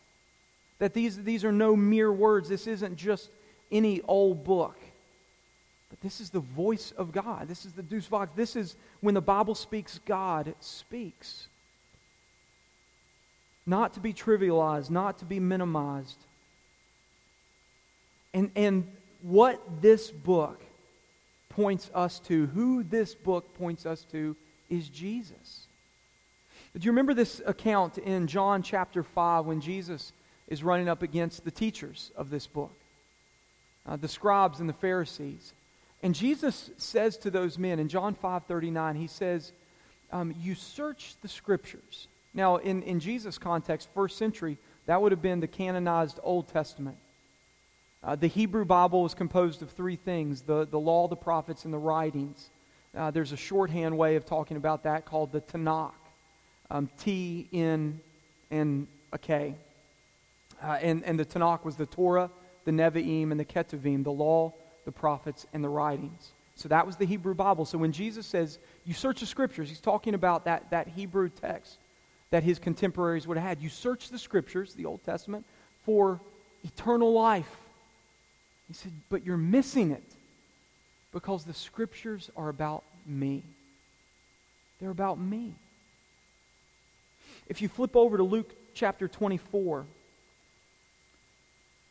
[0.79, 2.49] That these, these are no mere words.
[2.49, 3.31] This isn't just
[3.71, 4.77] any old book.
[5.91, 7.49] But this is the voice of God.
[7.49, 8.33] This is the Deus Vox.
[8.35, 11.49] This is when the Bible speaks, God speaks.
[13.65, 16.19] Not to be trivialized, not to be minimized.
[18.35, 20.61] And, and what this book
[21.53, 24.37] points us to, who this book points us to,
[24.69, 25.67] is Jesus.
[26.75, 30.13] Do you remember this account in John chapter 5 when Jesus
[30.49, 32.73] is running up against the teachers of this book,
[33.87, 35.53] uh, the scribes and the Pharisees?
[36.03, 39.53] And Jesus says to those men in John 5:39, he says,
[40.11, 45.23] um, "You search the scriptures." Now, in, in Jesus' context, first century, that would have
[45.23, 46.97] been the canonized Old Testament.
[48.05, 51.73] Uh, the Hebrew Bible is composed of three things the, the law, the prophets, and
[51.73, 52.51] the writings.
[52.97, 55.93] Uh, there's a shorthand way of talking about that called the Tanakh
[56.71, 58.01] um, T, N,
[58.51, 59.55] and a K.
[60.63, 62.31] Uh, and, and the Tanakh was the Torah,
[62.65, 64.53] the Nevi'im, and the Ketuvim, the law,
[64.85, 66.33] the prophets, and the writings.
[66.57, 67.65] So that was the Hebrew Bible.
[67.65, 71.79] So when Jesus says, you search the scriptures, he's talking about that, that Hebrew text
[72.31, 73.63] that his contemporaries would have had.
[73.63, 75.45] You search the scriptures, the Old Testament,
[75.85, 76.21] for
[76.65, 77.59] eternal life.
[78.73, 80.03] He said, but you're missing it
[81.13, 83.43] because the scriptures are about me.
[84.81, 85.53] They're about me.
[87.49, 89.85] If you flip over to Luke chapter 24,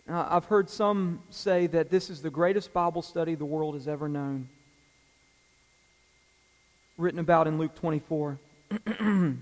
[0.10, 3.88] uh, I've heard some say that this is the greatest Bible study the world has
[3.88, 4.50] ever known.
[6.98, 8.40] Written about in Luke 24.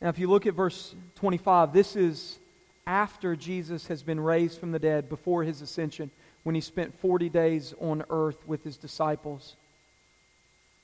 [0.00, 2.38] Now, if you look at verse 25, this is
[2.86, 6.10] after Jesus has been raised from the dead before his ascension,
[6.42, 9.56] when he spent 40 days on earth with his disciples.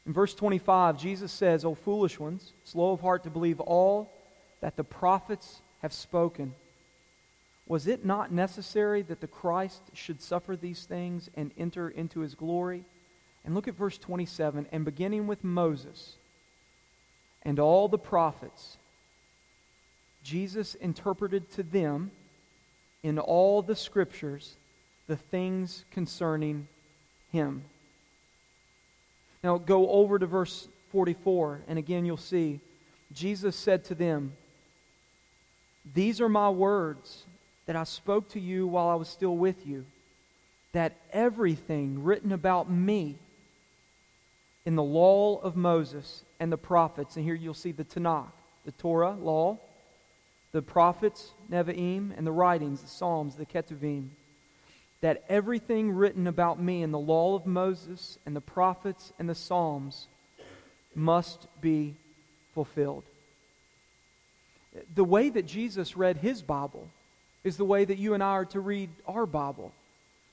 [0.06, 4.12] In verse 25, Jesus says, O foolish ones, slow of heart to believe all
[4.60, 6.54] that the prophets have spoken.
[7.66, 12.34] Was it not necessary that the Christ should suffer these things and enter into his
[12.34, 12.84] glory?
[13.44, 16.16] And look at verse 27 and beginning with Moses
[17.42, 18.76] and all the prophets,
[20.24, 22.10] Jesus interpreted to them
[23.02, 24.56] in all the scriptures
[25.06, 26.66] the things concerning
[27.30, 27.62] him.
[29.44, 32.60] Now go over to verse 44, and again you'll see
[33.12, 34.32] Jesus said to them,
[35.94, 37.24] These are my words
[37.66, 39.84] that I spoke to you while I was still with you,
[40.72, 43.16] that everything written about me
[44.64, 48.32] in the law of Moses and the prophets, and here you'll see the Tanakh,
[48.64, 49.58] the Torah, law,
[50.54, 54.10] the prophets, Nevi'im, and the writings, the Psalms, the Ketuvim,
[55.00, 59.34] that everything written about me in the law of Moses and the prophets and the
[59.34, 60.06] Psalms
[60.94, 61.96] must be
[62.54, 63.02] fulfilled.
[64.94, 66.88] The way that Jesus read his Bible
[67.42, 69.72] is the way that you and I are to read our Bible,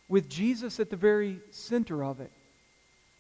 [0.08, 2.30] with Jesus at the very center of it.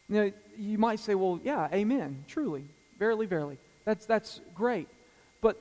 [0.07, 2.63] You, you might say, well, yeah, amen, truly,
[2.99, 3.57] verily, verily.
[3.85, 4.87] That's, that's great.
[5.41, 5.57] But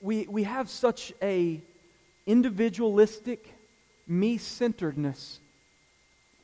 [0.00, 1.60] we, we have such a
[2.26, 3.54] individualistic,
[4.06, 5.40] me-centeredness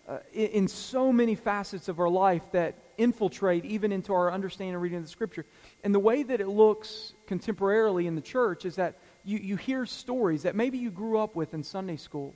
[0.09, 4.75] uh, in, in so many facets of our life that infiltrate even into our understanding
[4.75, 5.45] and reading of the Scripture.
[5.83, 9.87] And the way that it looks contemporarily in the church is that you, you hear
[9.87, 12.35] stories that maybe you grew up with in Sunday school,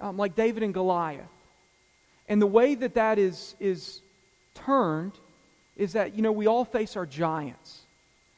[0.00, 1.26] um, like David and Goliath.
[2.28, 4.00] And the way that that is, is
[4.54, 5.12] turned
[5.76, 7.80] is that, you know, we all face our giants.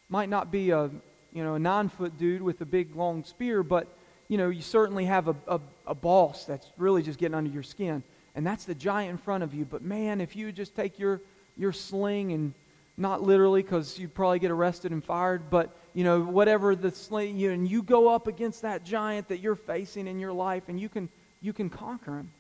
[0.08, 0.90] Might not be a,
[1.32, 3.86] you know, a nine foot dude with a big long spear, but,
[4.28, 7.62] you know, you certainly have a, a, a boss that's really just getting under your
[7.62, 8.02] skin.
[8.34, 9.64] And that's the giant in front of you.
[9.64, 11.20] But man, if you just take your,
[11.56, 12.54] your sling and
[12.96, 17.38] not literally because you'd probably get arrested and fired, but you know, whatever the sling,
[17.38, 20.78] you, and you go up against that giant that you're facing in your life and
[20.78, 21.08] you can,
[21.40, 22.30] you can conquer him.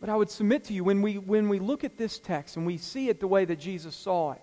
[0.00, 2.66] But I would submit to you, when we, when we look at this text and
[2.66, 4.42] we see it the way that Jesus saw it,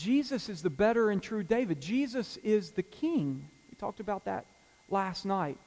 [0.00, 1.78] Jesus is the better and true David.
[1.78, 3.46] Jesus is the king.
[3.68, 4.46] We talked about that
[4.88, 5.58] last night.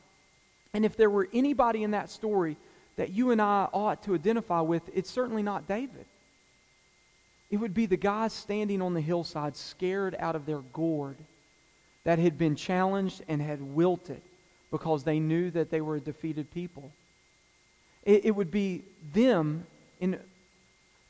[0.73, 2.57] And if there were anybody in that story
[2.95, 6.05] that you and I ought to identify with, it's certainly not David.
[7.51, 11.17] It would be the guys standing on the hillside, scared out of their gourd,
[12.03, 14.21] that had been challenged and had wilted
[14.71, 16.91] because they knew that they were a defeated people.
[18.01, 18.81] It, it would be
[19.13, 19.67] them
[19.99, 20.19] in,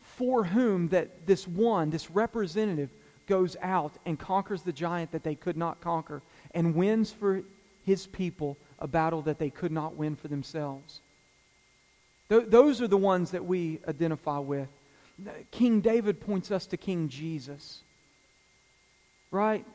[0.01, 2.89] for whom that this one, this representative,
[3.27, 6.21] goes out and conquers the giant that they could not conquer
[6.53, 7.43] and wins for
[7.85, 11.01] his people a battle that they could not win for themselves.
[12.29, 14.67] Th- those are the ones that we identify with.
[15.51, 17.81] King David points us to King Jesus.
[19.31, 19.65] Right?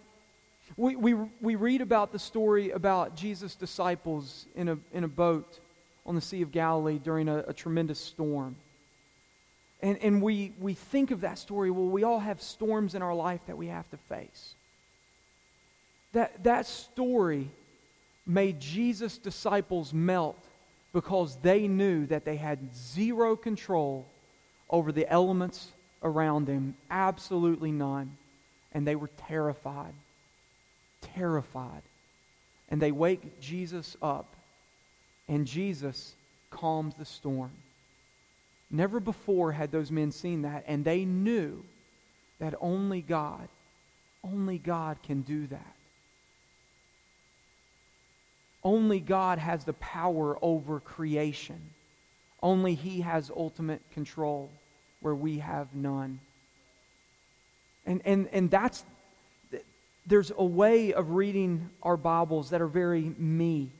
[0.76, 5.58] We, we, we read about the story about Jesus' disciples in a, in a boat
[6.04, 8.56] on the Sea of Galilee during a, a tremendous storm.
[9.80, 13.14] And, and we, we think of that story, well, we all have storms in our
[13.14, 14.54] life that we have to face.
[16.12, 17.48] That, that story
[18.26, 20.38] made Jesus' disciples melt
[20.92, 24.06] because they knew that they had zero control
[24.68, 25.68] over the elements
[26.02, 26.76] around them.
[26.90, 28.16] Absolutely none.
[28.72, 29.94] And they were terrified.
[31.00, 31.82] Terrified.
[32.68, 34.26] And they wake Jesus up,
[35.26, 36.14] and Jesus
[36.50, 37.52] calms the storm.
[38.70, 41.64] Never before had those men seen that, and they knew
[42.38, 43.48] that only God,
[44.22, 45.74] only God can do that.
[48.62, 51.60] Only God has the power over creation.
[52.42, 54.50] Only He has ultimate control
[55.00, 56.20] where we have none.
[57.86, 58.84] And, and, and that's,
[60.06, 63.70] there's a way of reading our Bibles that are very me.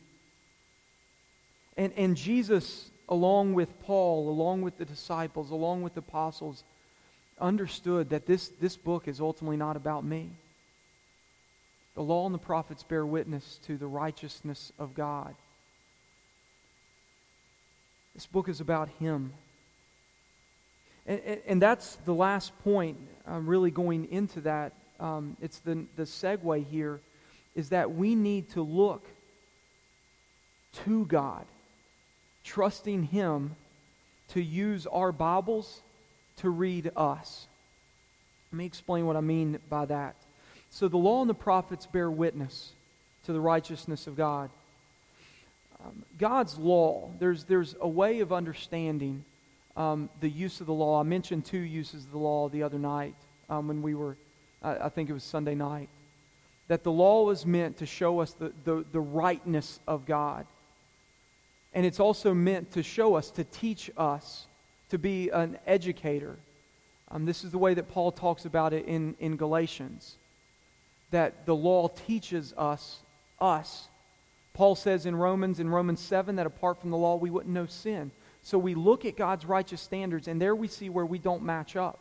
[1.76, 6.62] And, and Jesus, along with Paul, along with the disciples, along with the apostles,
[7.40, 10.30] understood that this, this book is ultimately not about me.
[11.94, 15.34] The law and the prophets bear witness to the righteousness of God.
[18.14, 19.32] This book is about Him.
[21.06, 24.72] And, and, and that's the last point, I'm really going into that.
[25.00, 27.00] Um, it's the, the segue here,
[27.54, 29.04] is that we need to look
[30.84, 31.46] to God,
[32.48, 33.54] trusting Him
[34.28, 35.82] to use our Bibles
[36.38, 37.46] to read us.
[38.50, 40.16] Let me explain what I mean by that.
[40.70, 42.72] So the law and the prophets bear witness
[43.26, 44.48] to the righteousness of God.
[45.84, 49.24] Um, God's law, there's, there's a way of understanding
[49.76, 51.00] um, the use of the law.
[51.00, 53.14] I mentioned two uses of the law the other night
[53.50, 54.16] um, when we were,
[54.62, 55.90] uh, I think it was Sunday night.
[56.68, 60.46] That the law was meant to show us the, the, the rightness of God.
[61.72, 64.46] And it's also meant to show us, to teach us,
[64.90, 66.36] to be an educator.
[67.10, 70.16] Um, this is the way that Paul talks about it in, in Galatians.
[71.10, 73.00] That the law teaches us,
[73.40, 73.88] us.
[74.54, 77.66] Paul says in Romans, in Romans 7, that apart from the law, we wouldn't know
[77.66, 78.10] sin.
[78.42, 81.76] So we look at God's righteous standards, and there we see where we don't match
[81.76, 81.98] up.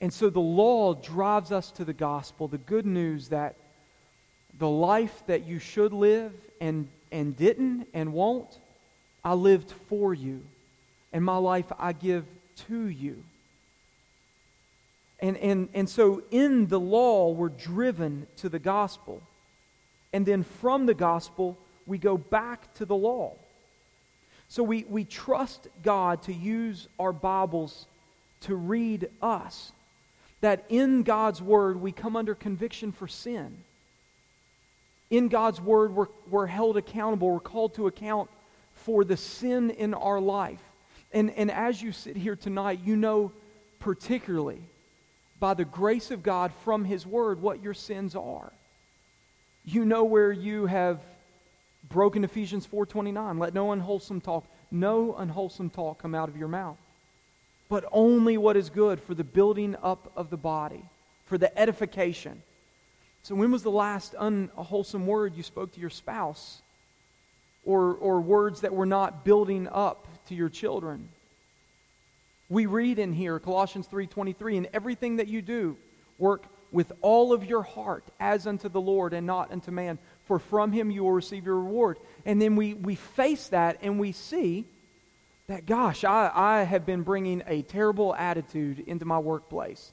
[0.00, 3.56] And so the law drives us to the gospel, the good news that
[4.58, 8.58] the life that you should live and, and didn't and won't,
[9.24, 10.42] I lived for you.
[11.12, 12.24] And my life I give
[12.68, 13.22] to you.
[15.20, 19.22] And, and, and so in the law, we're driven to the gospel.
[20.12, 21.56] And then from the gospel,
[21.86, 23.34] we go back to the law.
[24.48, 27.86] So we, we trust God to use our Bibles
[28.42, 29.72] to read us.
[30.40, 33.58] That in God's Word we come under conviction for sin.
[35.12, 38.30] In God's Word we're, we're held accountable, we're called to account
[38.72, 40.62] for the sin in our life.
[41.12, 43.30] And, and as you sit here tonight, you know
[43.78, 44.62] particularly
[45.38, 48.52] by the grace of God from His Word what your sins are.
[49.66, 51.00] You know where you have
[51.90, 53.38] broken Ephesians 4:29.
[53.38, 56.78] Let no unwholesome talk, no unwholesome talk come out of your mouth,
[57.68, 60.86] but only what is good for the building up of the body,
[61.26, 62.42] for the edification.
[63.22, 66.62] So when was the last unwholesome word you spoke to your spouse?
[67.64, 71.08] Or, or words that were not building up to your children?
[72.48, 75.76] We read in here Colossians 3:23, "In everything that you do,
[76.18, 80.38] work with all of your heart as unto the Lord and not unto man, for
[80.38, 81.98] from him you will receive your reward.
[82.24, 84.66] And then we, we face that and we see
[85.46, 89.92] that, gosh, I, I have been bringing a terrible attitude into my workplace.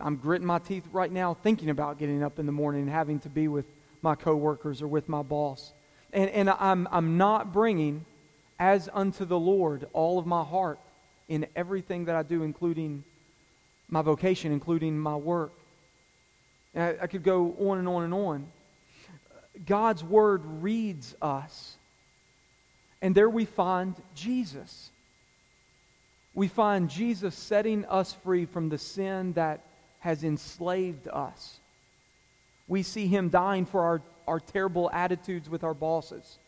[0.00, 3.20] I'm gritting my teeth right now thinking about getting up in the morning and having
[3.20, 3.66] to be with
[4.02, 5.72] my coworkers or with my boss.
[6.12, 8.04] And, and I'm, I'm not bringing
[8.58, 10.78] as unto the Lord all of my heart
[11.28, 13.04] in everything that I do, including
[13.88, 15.52] my vocation, including my work.
[16.74, 18.46] I, I could go on and on and on.
[19.64, 21.76] God's Word reads us.
[23.00, 24.90] And there we find Jesus.
[26.34, 29.60] We find Jesus setting us free from the sin that
[30.04, 31.58] has enslaved us.
[32.68, 36.38] We see him dying for our, our terrible attitudes with our bosses.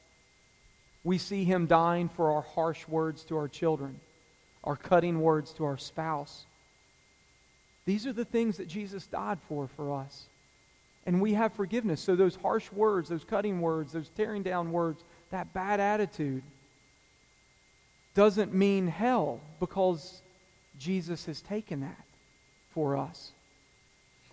[1.02, 4.00] We see him dying for our harsh words to our children,
[4.62, 6.44] our cutting words to our spouse.
[7.86, 10.26] These are the things that Jesus died for for us
[11.06, 12.00] and we have forgiveness.
[12.00, 16.42] So those harsh words, those cutting words, those tearing down words, that bad attitude
[18.14, 20.20] doesn't mean hell because
[20.78, 22.04] Jesus has taken that
[22.74, 23.30] for us.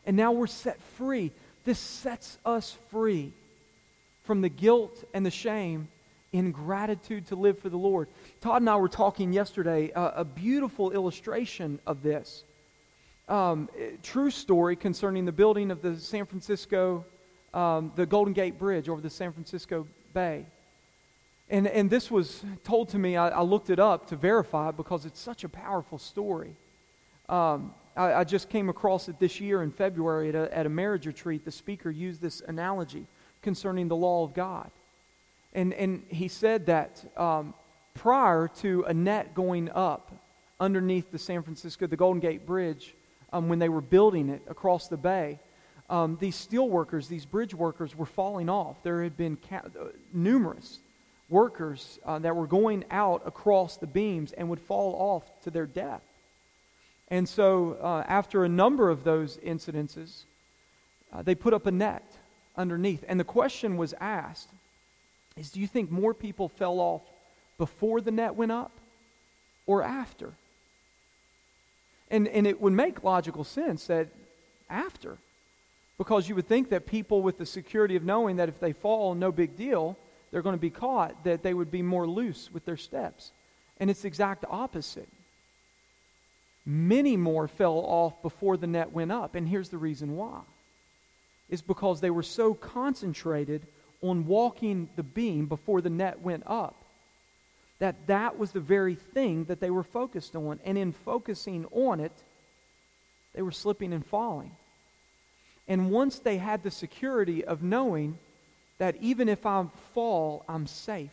[0.05, 1.31] And now we're set free.
[1.65, 3.31] This sets us free
[4.23, 5.87] from the guilt and the shame
[6.31, 8.07] in gratitude to live for the Lord.
[8.41, 12.43] Todd and I were talking yesterday, uh, a beautiful illustration of this
[13.29, 13.69] um,
[14.01, 17.05] true story concerning the building of the San Francisco,
[17.53, 20.45] um, the Golden Gate Bridge over the San Francisco Bay.
[21.49, 24.77] And, and this was told to me, I, I looked it up to verify it
[24.77, 26.55] because it's such a powerful story.
[27.29, 30.69] Um, I, I, just came across it this year in February at a, at a
[30.69, 31.45] marriage retreat.
[31.45, 33.05] The speaker used this analogy
[33.41, 34.71] concerning the law of God.
[35.53, 37.53] And, and he said that um,
[37.93, 40.11] prior to a net going up
[40.59, 42.95] underneath the San Francisco, the Golden Gate Bridge,
[43.31, 45.39] um, when they were building it across the bay,
[45.89, 48.81] um, these steel workers, these bridge workers, were falling off.
[48.83, 50.79] There had been ca- uh, numerous
[51.29, 55.65] workers uh, that were going out across the beams and would fall off to their
[55.65, 56.01] death.
[57.13, 60.23] And so, uh, after a number of those incidences,
[61.13, 62.03] uh, they put up a net
[62.57, 63.05] underneath.
[63.07, 64.49] And the question was asked
[65.37, 67.03] is do you think more people fell off
[67.59, 68.71] before the net went up
[69.67, 70.31] or after?
[72.09, 74.07] And, and it would make logical sense that
[74.67, 75.19] after,
[75.99, 79.13] because you would think that people with the security of knowing that if they fall,
[79.13, 79.99] no big deal,
[80.31, 83.33] they're going to be caught, that they would be more loose with their steps.
[83.79, 85.09] And it's the exact opposite.
[86.65, 89.35] Many more fell off before the net went up.
[89.35, 90.41] And here's the reason why
[91.49, 93.67] it's because they were so concentrated
[94.01, 96.75] on walking the beam before the net went up
[97.79, 100.59] that that was the very thing that they were focused on.
[100.63, 102.13] And in focusing on it,
[103.33, 104.51] they were slipping and falling.
[105.67, 108.17] And once they had the security of knowing
[108.77, 111.11] that even if I fall, I'm safe,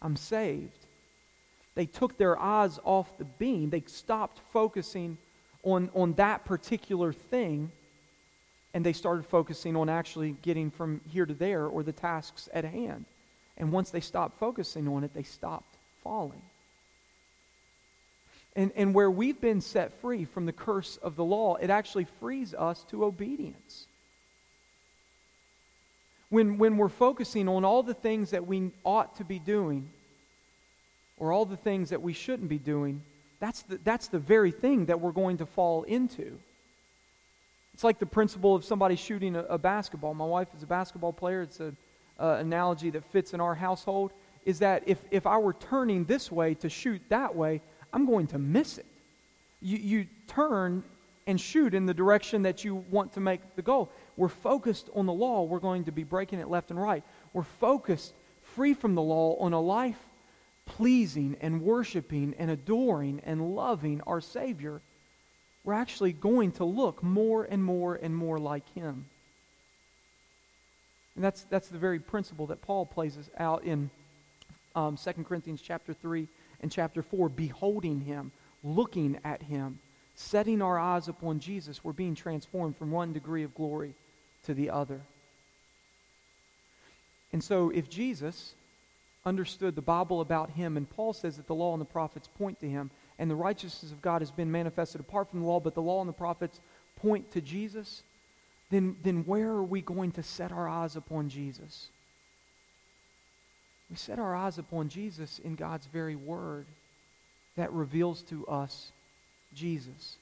[0.00, 0.81] I'm saved,
[1.74, 3.70] they took their eyes off the beam.
[3.70, 5.18] They stopped focusing
[5.62, 7.70] on, on that particular thing
[8.74, 12.64] and they started focusing on actually getting from here to there or the tasks at
[12.64, 13.04] hand.
[13.56, 16.42] And once they stopped focusing on it, they stopped falling.
[18.56, 22.06] And, and where we've been set free from the curse of the law, it actually
[22.20, 23.86] frees us to obedience.
[26.28, 29.90] When, when we're focusing on all the things that we ought to be doing,
[31.22, 33.00] or all the things that we shouldn't be doing,
[33.38, 36.36] that's the, that's the very thing that we're going to fall into.
[37.74, 40.14] It's like the principle of somebody shooting a, a basketball.
[40.14, 41.42] My wife is a basketball player.
[41.42, 41.76] It's an
[42.18, 44.10] analogy that fits in our household.
[44.44, 47.60] Is that if, if I were turning this way to shoot that way,
[47.92, 48.86] I'm going to miss it.
[49.60, 50.82] You, you turn
[51.28, 53.90] and shoot in the direction that you want to make the goal.
[54.16, 55.44] We're focused on the law.
[55.44, 57.04] We're going to be breaking it left and right.
[57.32, 58.12] We're focused,
[58.56, 60.00] free from the law, on a life
[60.66, 64.80] pleasing and worshiping and adoring and loving our Savior.
[65.64, 69.06] We're actually going to look more and more and more like Him.
[71.14, 73.90] And that's, that's the very principle that Paul places out in
[74.74, 76.26] um, 2 Corinthians chapter 3
[76.60, 78.32] and chapter 4, beholding him,
[78.62, 79.78] looking at him,
[80.14, 83.94] setting our eyes upon Jesus, we're being transformed from one degree of glory
[84.44, 85.00] to the other.
[87.32, 88.54] And so, if Jesus
[89.24, 92.60] understood the Bible about him, and Paul says that the law and the prophets point
[92.60, 95.74] to him, and the righteousness of God has been manifested apart from the law, but
[95.74, 96.60] the law and the prophets
[96.96, 98.02] point to Jesus,
[98.70, 101.88] then, then where are we going to set our eyes upon Jesus?
[103.90, 106.66] We set our eyes upon Jesus in God's very word
[107.56, 108.90] that reveals to us
[109.54, 110.16] Jesus.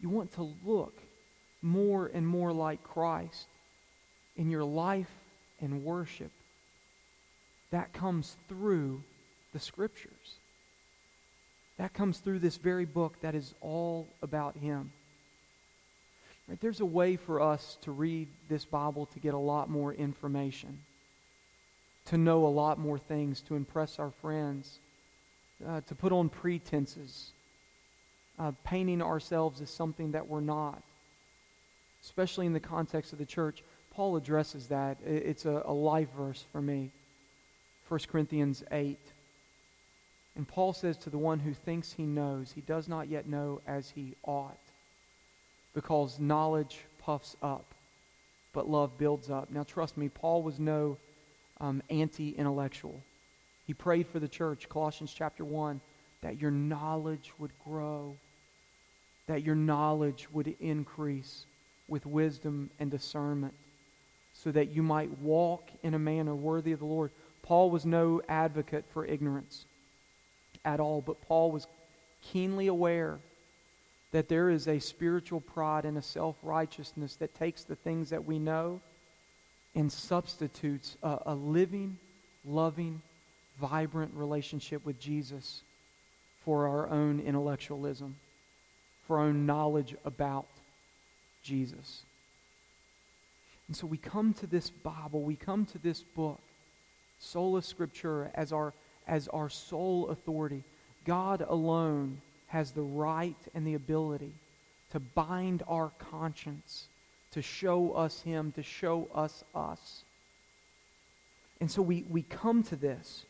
[0.00, 0.94] You want to look
[1.62, 3.46] more and more like Christ
[4.36, 5.10] in your life
[5.60, 6.32] and worship.
[7.70, 9.02] That comes through
[9.52, 10.38] the Scriptures.
[11.78, 14.92] That comes through this very book that is all about Him.
[16.48, 19.92] Right, there's a way for us to read this Bible to get a lot more
[19.92, 20.80] information
[22.06, 24.80] to know a lot more things, to impress our friends,
[25.66, 27.30] uh, to put on pretenses,
[28.38, 30.82] uh, painting ourselves as something that we're not,
[32.02, 33.62] especially in the context of the church.
[33.92, 34.98] Paul addresses that.
[35.04, 36.90] It's a, a life verse for me.
[37.90, 39.00] 1 Corinthians 8.
[40.36, 43.60] And Paul says to the one who thinks he knows, he does not yet know
[43.66, 44.60] as he ought,
[45.74, 47.74] because knowledge puffs up,
[48.52, 49.50] but love builds up.
[49.50, 50.98] Now, trust me, Paul was no
[51.60, 53.02] um, anti intellectual.
[53.66, 55.80] He prayed for the church, Colossians chapter 1,
[56.22, 58.16] that your knowledge would grow,
[59.26, 61.44] that your knowledge would increase
[61.88, 63.54] with wisdom and discernment,
[64.32, 67.10] so that you might walk in a manner worthy of the Lord.
[67.42, 69.64] Paul was no advocate for ignorance
[70.64, 71.66] at all, but Paul was
[72.22, 73.18] keenly aware
[74.12, 78.24] that there is a spiritual pride and a self righteousness that takes the things that
[78.24, 78.80] we know
[79.74, 81.96] and substitutes a, a living,
[82.44, 83.02] loving,
[83.60, 85.62] vibrant relationship with Jesus
[86.44, 88.16] for our own intellectualism,
[89.06, 90.46] for our own knowledge about
[91.42, 92.02] Jesus.
[93.68, 96.40] And so we come to this Bible, we come to this book,
[97.20, 98.72] Sola Scriptura, as our,
[99.06, 100.64] as our sole authority.
[101.04, 104.32] God alone has the right and the ability
[104.90, 106.88] to bind our conscience
[107.32, 110.02] to show us Him, to show us us.
[111.60, 113.24] And so we, we come to this,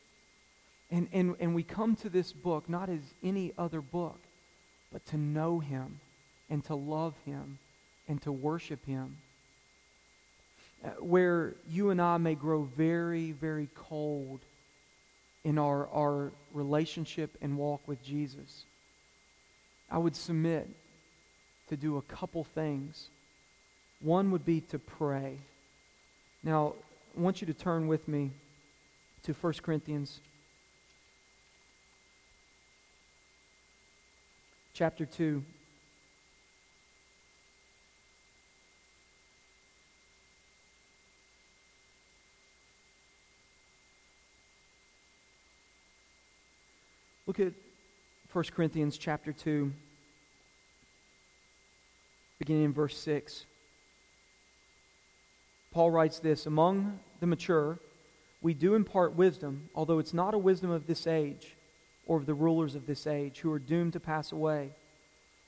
[0.91, 4.18] and, and, and we come to this book not as any other book,
[4.93, 6.01] but to know Him,
[6.49, 7.59] and to love Him,
[8.09, 9.18] and to worship Him.
[10.98, 14.40] Where you and I may grow very, very cold
[15.44, 18.64] in our, our relationship and walk with Jesus,
[19.90, 20.68] I would submit
[21.68, 23.08] to do a couple things
[24.00, 25.38] one would be to pray.
[26.42, 26.74] Now,
[27.16, 28.30] I want you to turn with me
[29.24, 30.20] to 1 Corinthians
[34.72, 35.44] chapter 2.
[47.30, 47.52] Look at
[48.32, 49.70] 1 Corinthians chapter 2,
[52.40, 53.44] beginning in verse 6.
[55.70, 57.78] Paul writes this Among the mature,
[58.42, 61.54] we do impart wisdom, although it's not a wisdom of this age
[62.04, 64.70] or of the rulers of this age who are doomed to pass away.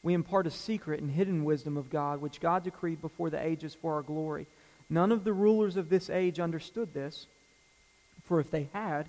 [0.05, 3.75] We impart a secret and hidden wisdom of God, which God decreed before the ages
[3.75, 4.47] for our glory.
[4.89, 7.27] None of the rulers of this age understood this,
[8.23, 9.09] for if they had,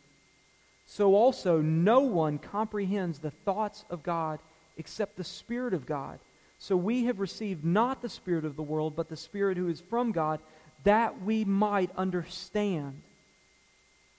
[0.91, 4.39] So also, no one comprehends the thoughts of God
[4.75, 6.19] except the Spirit of God.
[6.59, 9.79] So we have received not the Spirit of the world, but the Spirit who is
[9.79, 10.41] from God,
[10.83, 13.03] that we might understand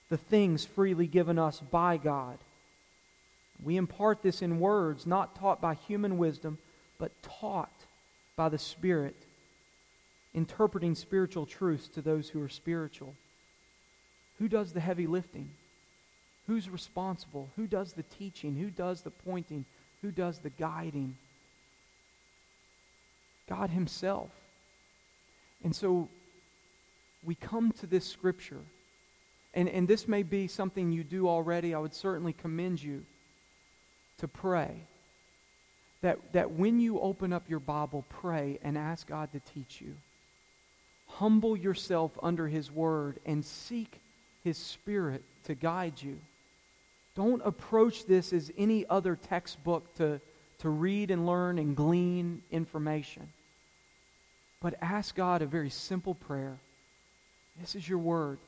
[0.08, 2.38] the things freely given us by God.
[3.62, 6.56] We impart this in words not taught by human wisdom,
[6.96, 7.84] but taught
[8.34, 9.26] by the Spirit,
[10.32, 13.14] interpreting spiritual truths to those who are spiritual.
[14.38, 15.50] Who does the heavy lifting?
[16.47, 17.51] Who's responsible?
[17.57, 18.57] Who does the teaching?
[18.57, 19.64] Who does the pointing?
[20.03, 21.16] Who does the guiding?
[23.49, 24.30] God Himself.
[25.62, 26.09] And so
[27.24, 28.61] we come to this scripture,
[29.55, 31.74] and, and this may be something you do already.
[31.74, 33.05] I would certainly commend you
[34.18, 34.86] to pray.
[36.01, 39.95] That, that when you open up your Bible, pray and ask God to teach you.
[41.07, 44.01] Humble yourself under His Word and seek
[44.43, 46.18] His Spirit to guide you.
[47.14, 50.20] Don't approach this as any other textbook to,
[50.58, 53.28] to read and learn and glean information.
[54.60, 56.56] But ask God a very simple prayer.
[57.60, 58.38] This is your word.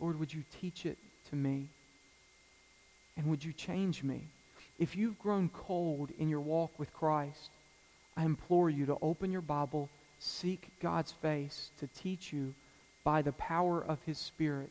[0.00, 0.98] Lord, would you teach it
[1.30, 1.68] to me?
[3.16, 4.22] And would you change me?
[4.78, 7.50] If you've grown cold in your walk with Christ,
[8.16, 12.54] I implore you to open your Bible, seek God's face to teach you
[13.04, 14.70] by the power of His Spirit,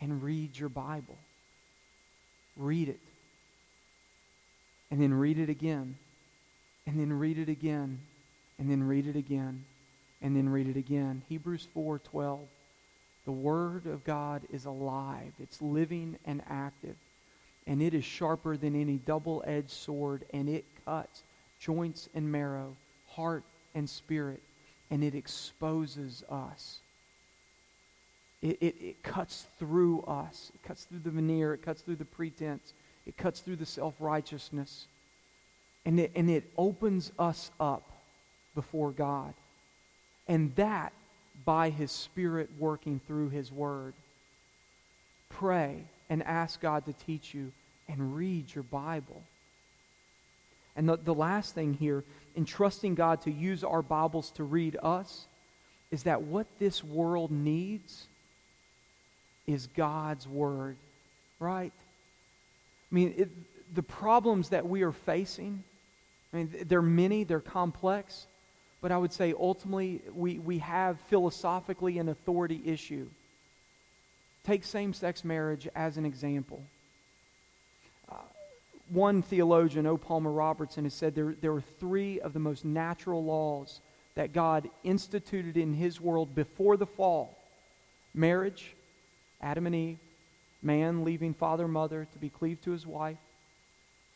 [0.00, 1.16] and read your Bible.
[2.56, 3.00] Read it.
[4.90, 5.96] And then read it again.
[6.86, 8.00] And then read it again.
[8.58, 9.64] And then read it again.
[10.22, 11.22] And then read it again.
[11.28, 12.40] Hebrews 4:12.
[13.24, 15.32] The word of God is alive.
[15.38, 16.96] It's living and active
[17.70, 21.22] and it is sharper than any double edged sword, and it cuts
[21.60, 22.74] joints and marrow,
[23.08, 23.44] heart
[23.76, 24.40] and spirit,
[24.90, 26.80] and it exposes us.
[28.42, 30.50] It, it, it cuts through us.
[30.54, 31.54] It cuts through the veneer.
[31.54, 32.72] It cuts through the pretense.
[33.06, 34.86] It cuts through the self righteousness.
[35.84, 37.90] And it, and it opens us up
[38.54, 39.34] before God.
[40.26, 40.92] And that
[41.44, 43.94] by His Spirit working through His Word.
[45.28, 47.52] Pray and ask God to teach you
[47.88, 49.22] and read your Bible.
[50.76, 54.76] And the, the last thing here, in trusting God to use our Bibles to read
[54.82, 55.26] us,
[55.90, 58.06] is that what this world needs
[59.52, 60.76] is God's Word,
[61.38, 61.72] right?
[62.90, 63.28] I mean, it,
[63.74, 65.62] the problems that we are facing,
[66.32, 68.26] I mean, they're many, they're complex,
[68.80, 73.08] but I would say ultimately we, we have philosophically an authority issue.
[74.44, 76.62] Take same sex marriage as an example.
[78.10, 78.14] Uh,
[78.88, 79.96] one theologian, O.
[79.96, 83.80] Palmer Robertson, has said there, there are three of the most natural laws
[84.14, 87.36] that God instituted in his world before the fall
[88.14, 88.74] marriage,
[89.40, 89.98] Adam and Eve,
[90.62, 93.18] man leaving father mother to be cleaved to his wife,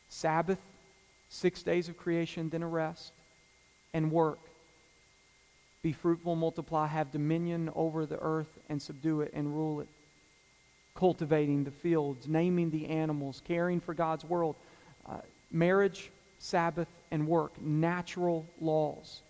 [0.09, 0.61] Sabbath,
[1.29, 3.13] six days of creation, then a rest,
[3.93, 4.39] and work.
[5.83, 9.89] Be fruitful, multiply, have dominion over the earth, and subdue it and rule it
[10.95, 14.55] cultivating the fields, naming the animals, caring for God's world,
[15.07, 15.19] uh,
[15.51, 19.21] marriage, Sabbath, and work, natural laws.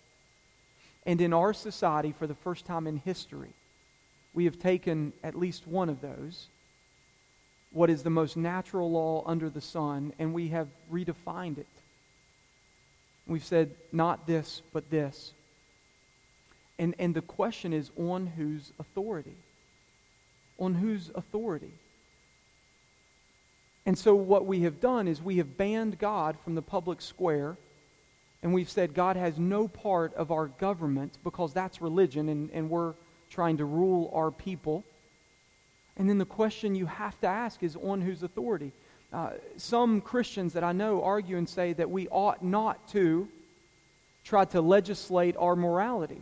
[1.05, 3.49] And in our society, for the first time in history,
[4.35, 6.47] we have taken at least one of those,
[7.71, 11.67] what is the most natural law under the sun, and we have redefined it.
[13.27, 15.33] We've said, not this, but this.
[16.77, 19.37] And, and the question is, on whose authority?
[20.57, 21.71] on whose authority?
[23.85, 27.55] And so, what we have done is we have banned God from the public square,
[28.41, 32.69] and we've said God has no part of our government because that's religion, and, and
[32.69, 32.93] we're
[33.35, 34.85] trying to rule our people.
[35.97, 38.71] And then the question you have to ask is on whose authority?
[39.11, 43.27] Uh, some Christians that I know argue and say that we ought not to
[44.23, 46.21] try to legislate our morality.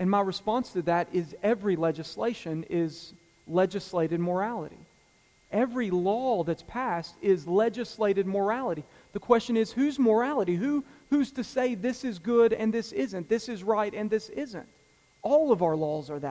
[0.00, 3.14] And my response to that is every legislation is
[3.46, 4.78] legislated morality.
[5.52, 8.82] Every law that's passed is legislated morality.
[9.12, 10.56] The question is whose morality?
[10.56, 13.28] Who, who's to say this is good and this isn't?
[13.28, 14.66] This is right and this isn't?
[15.22, 16.30] All of our laws are that.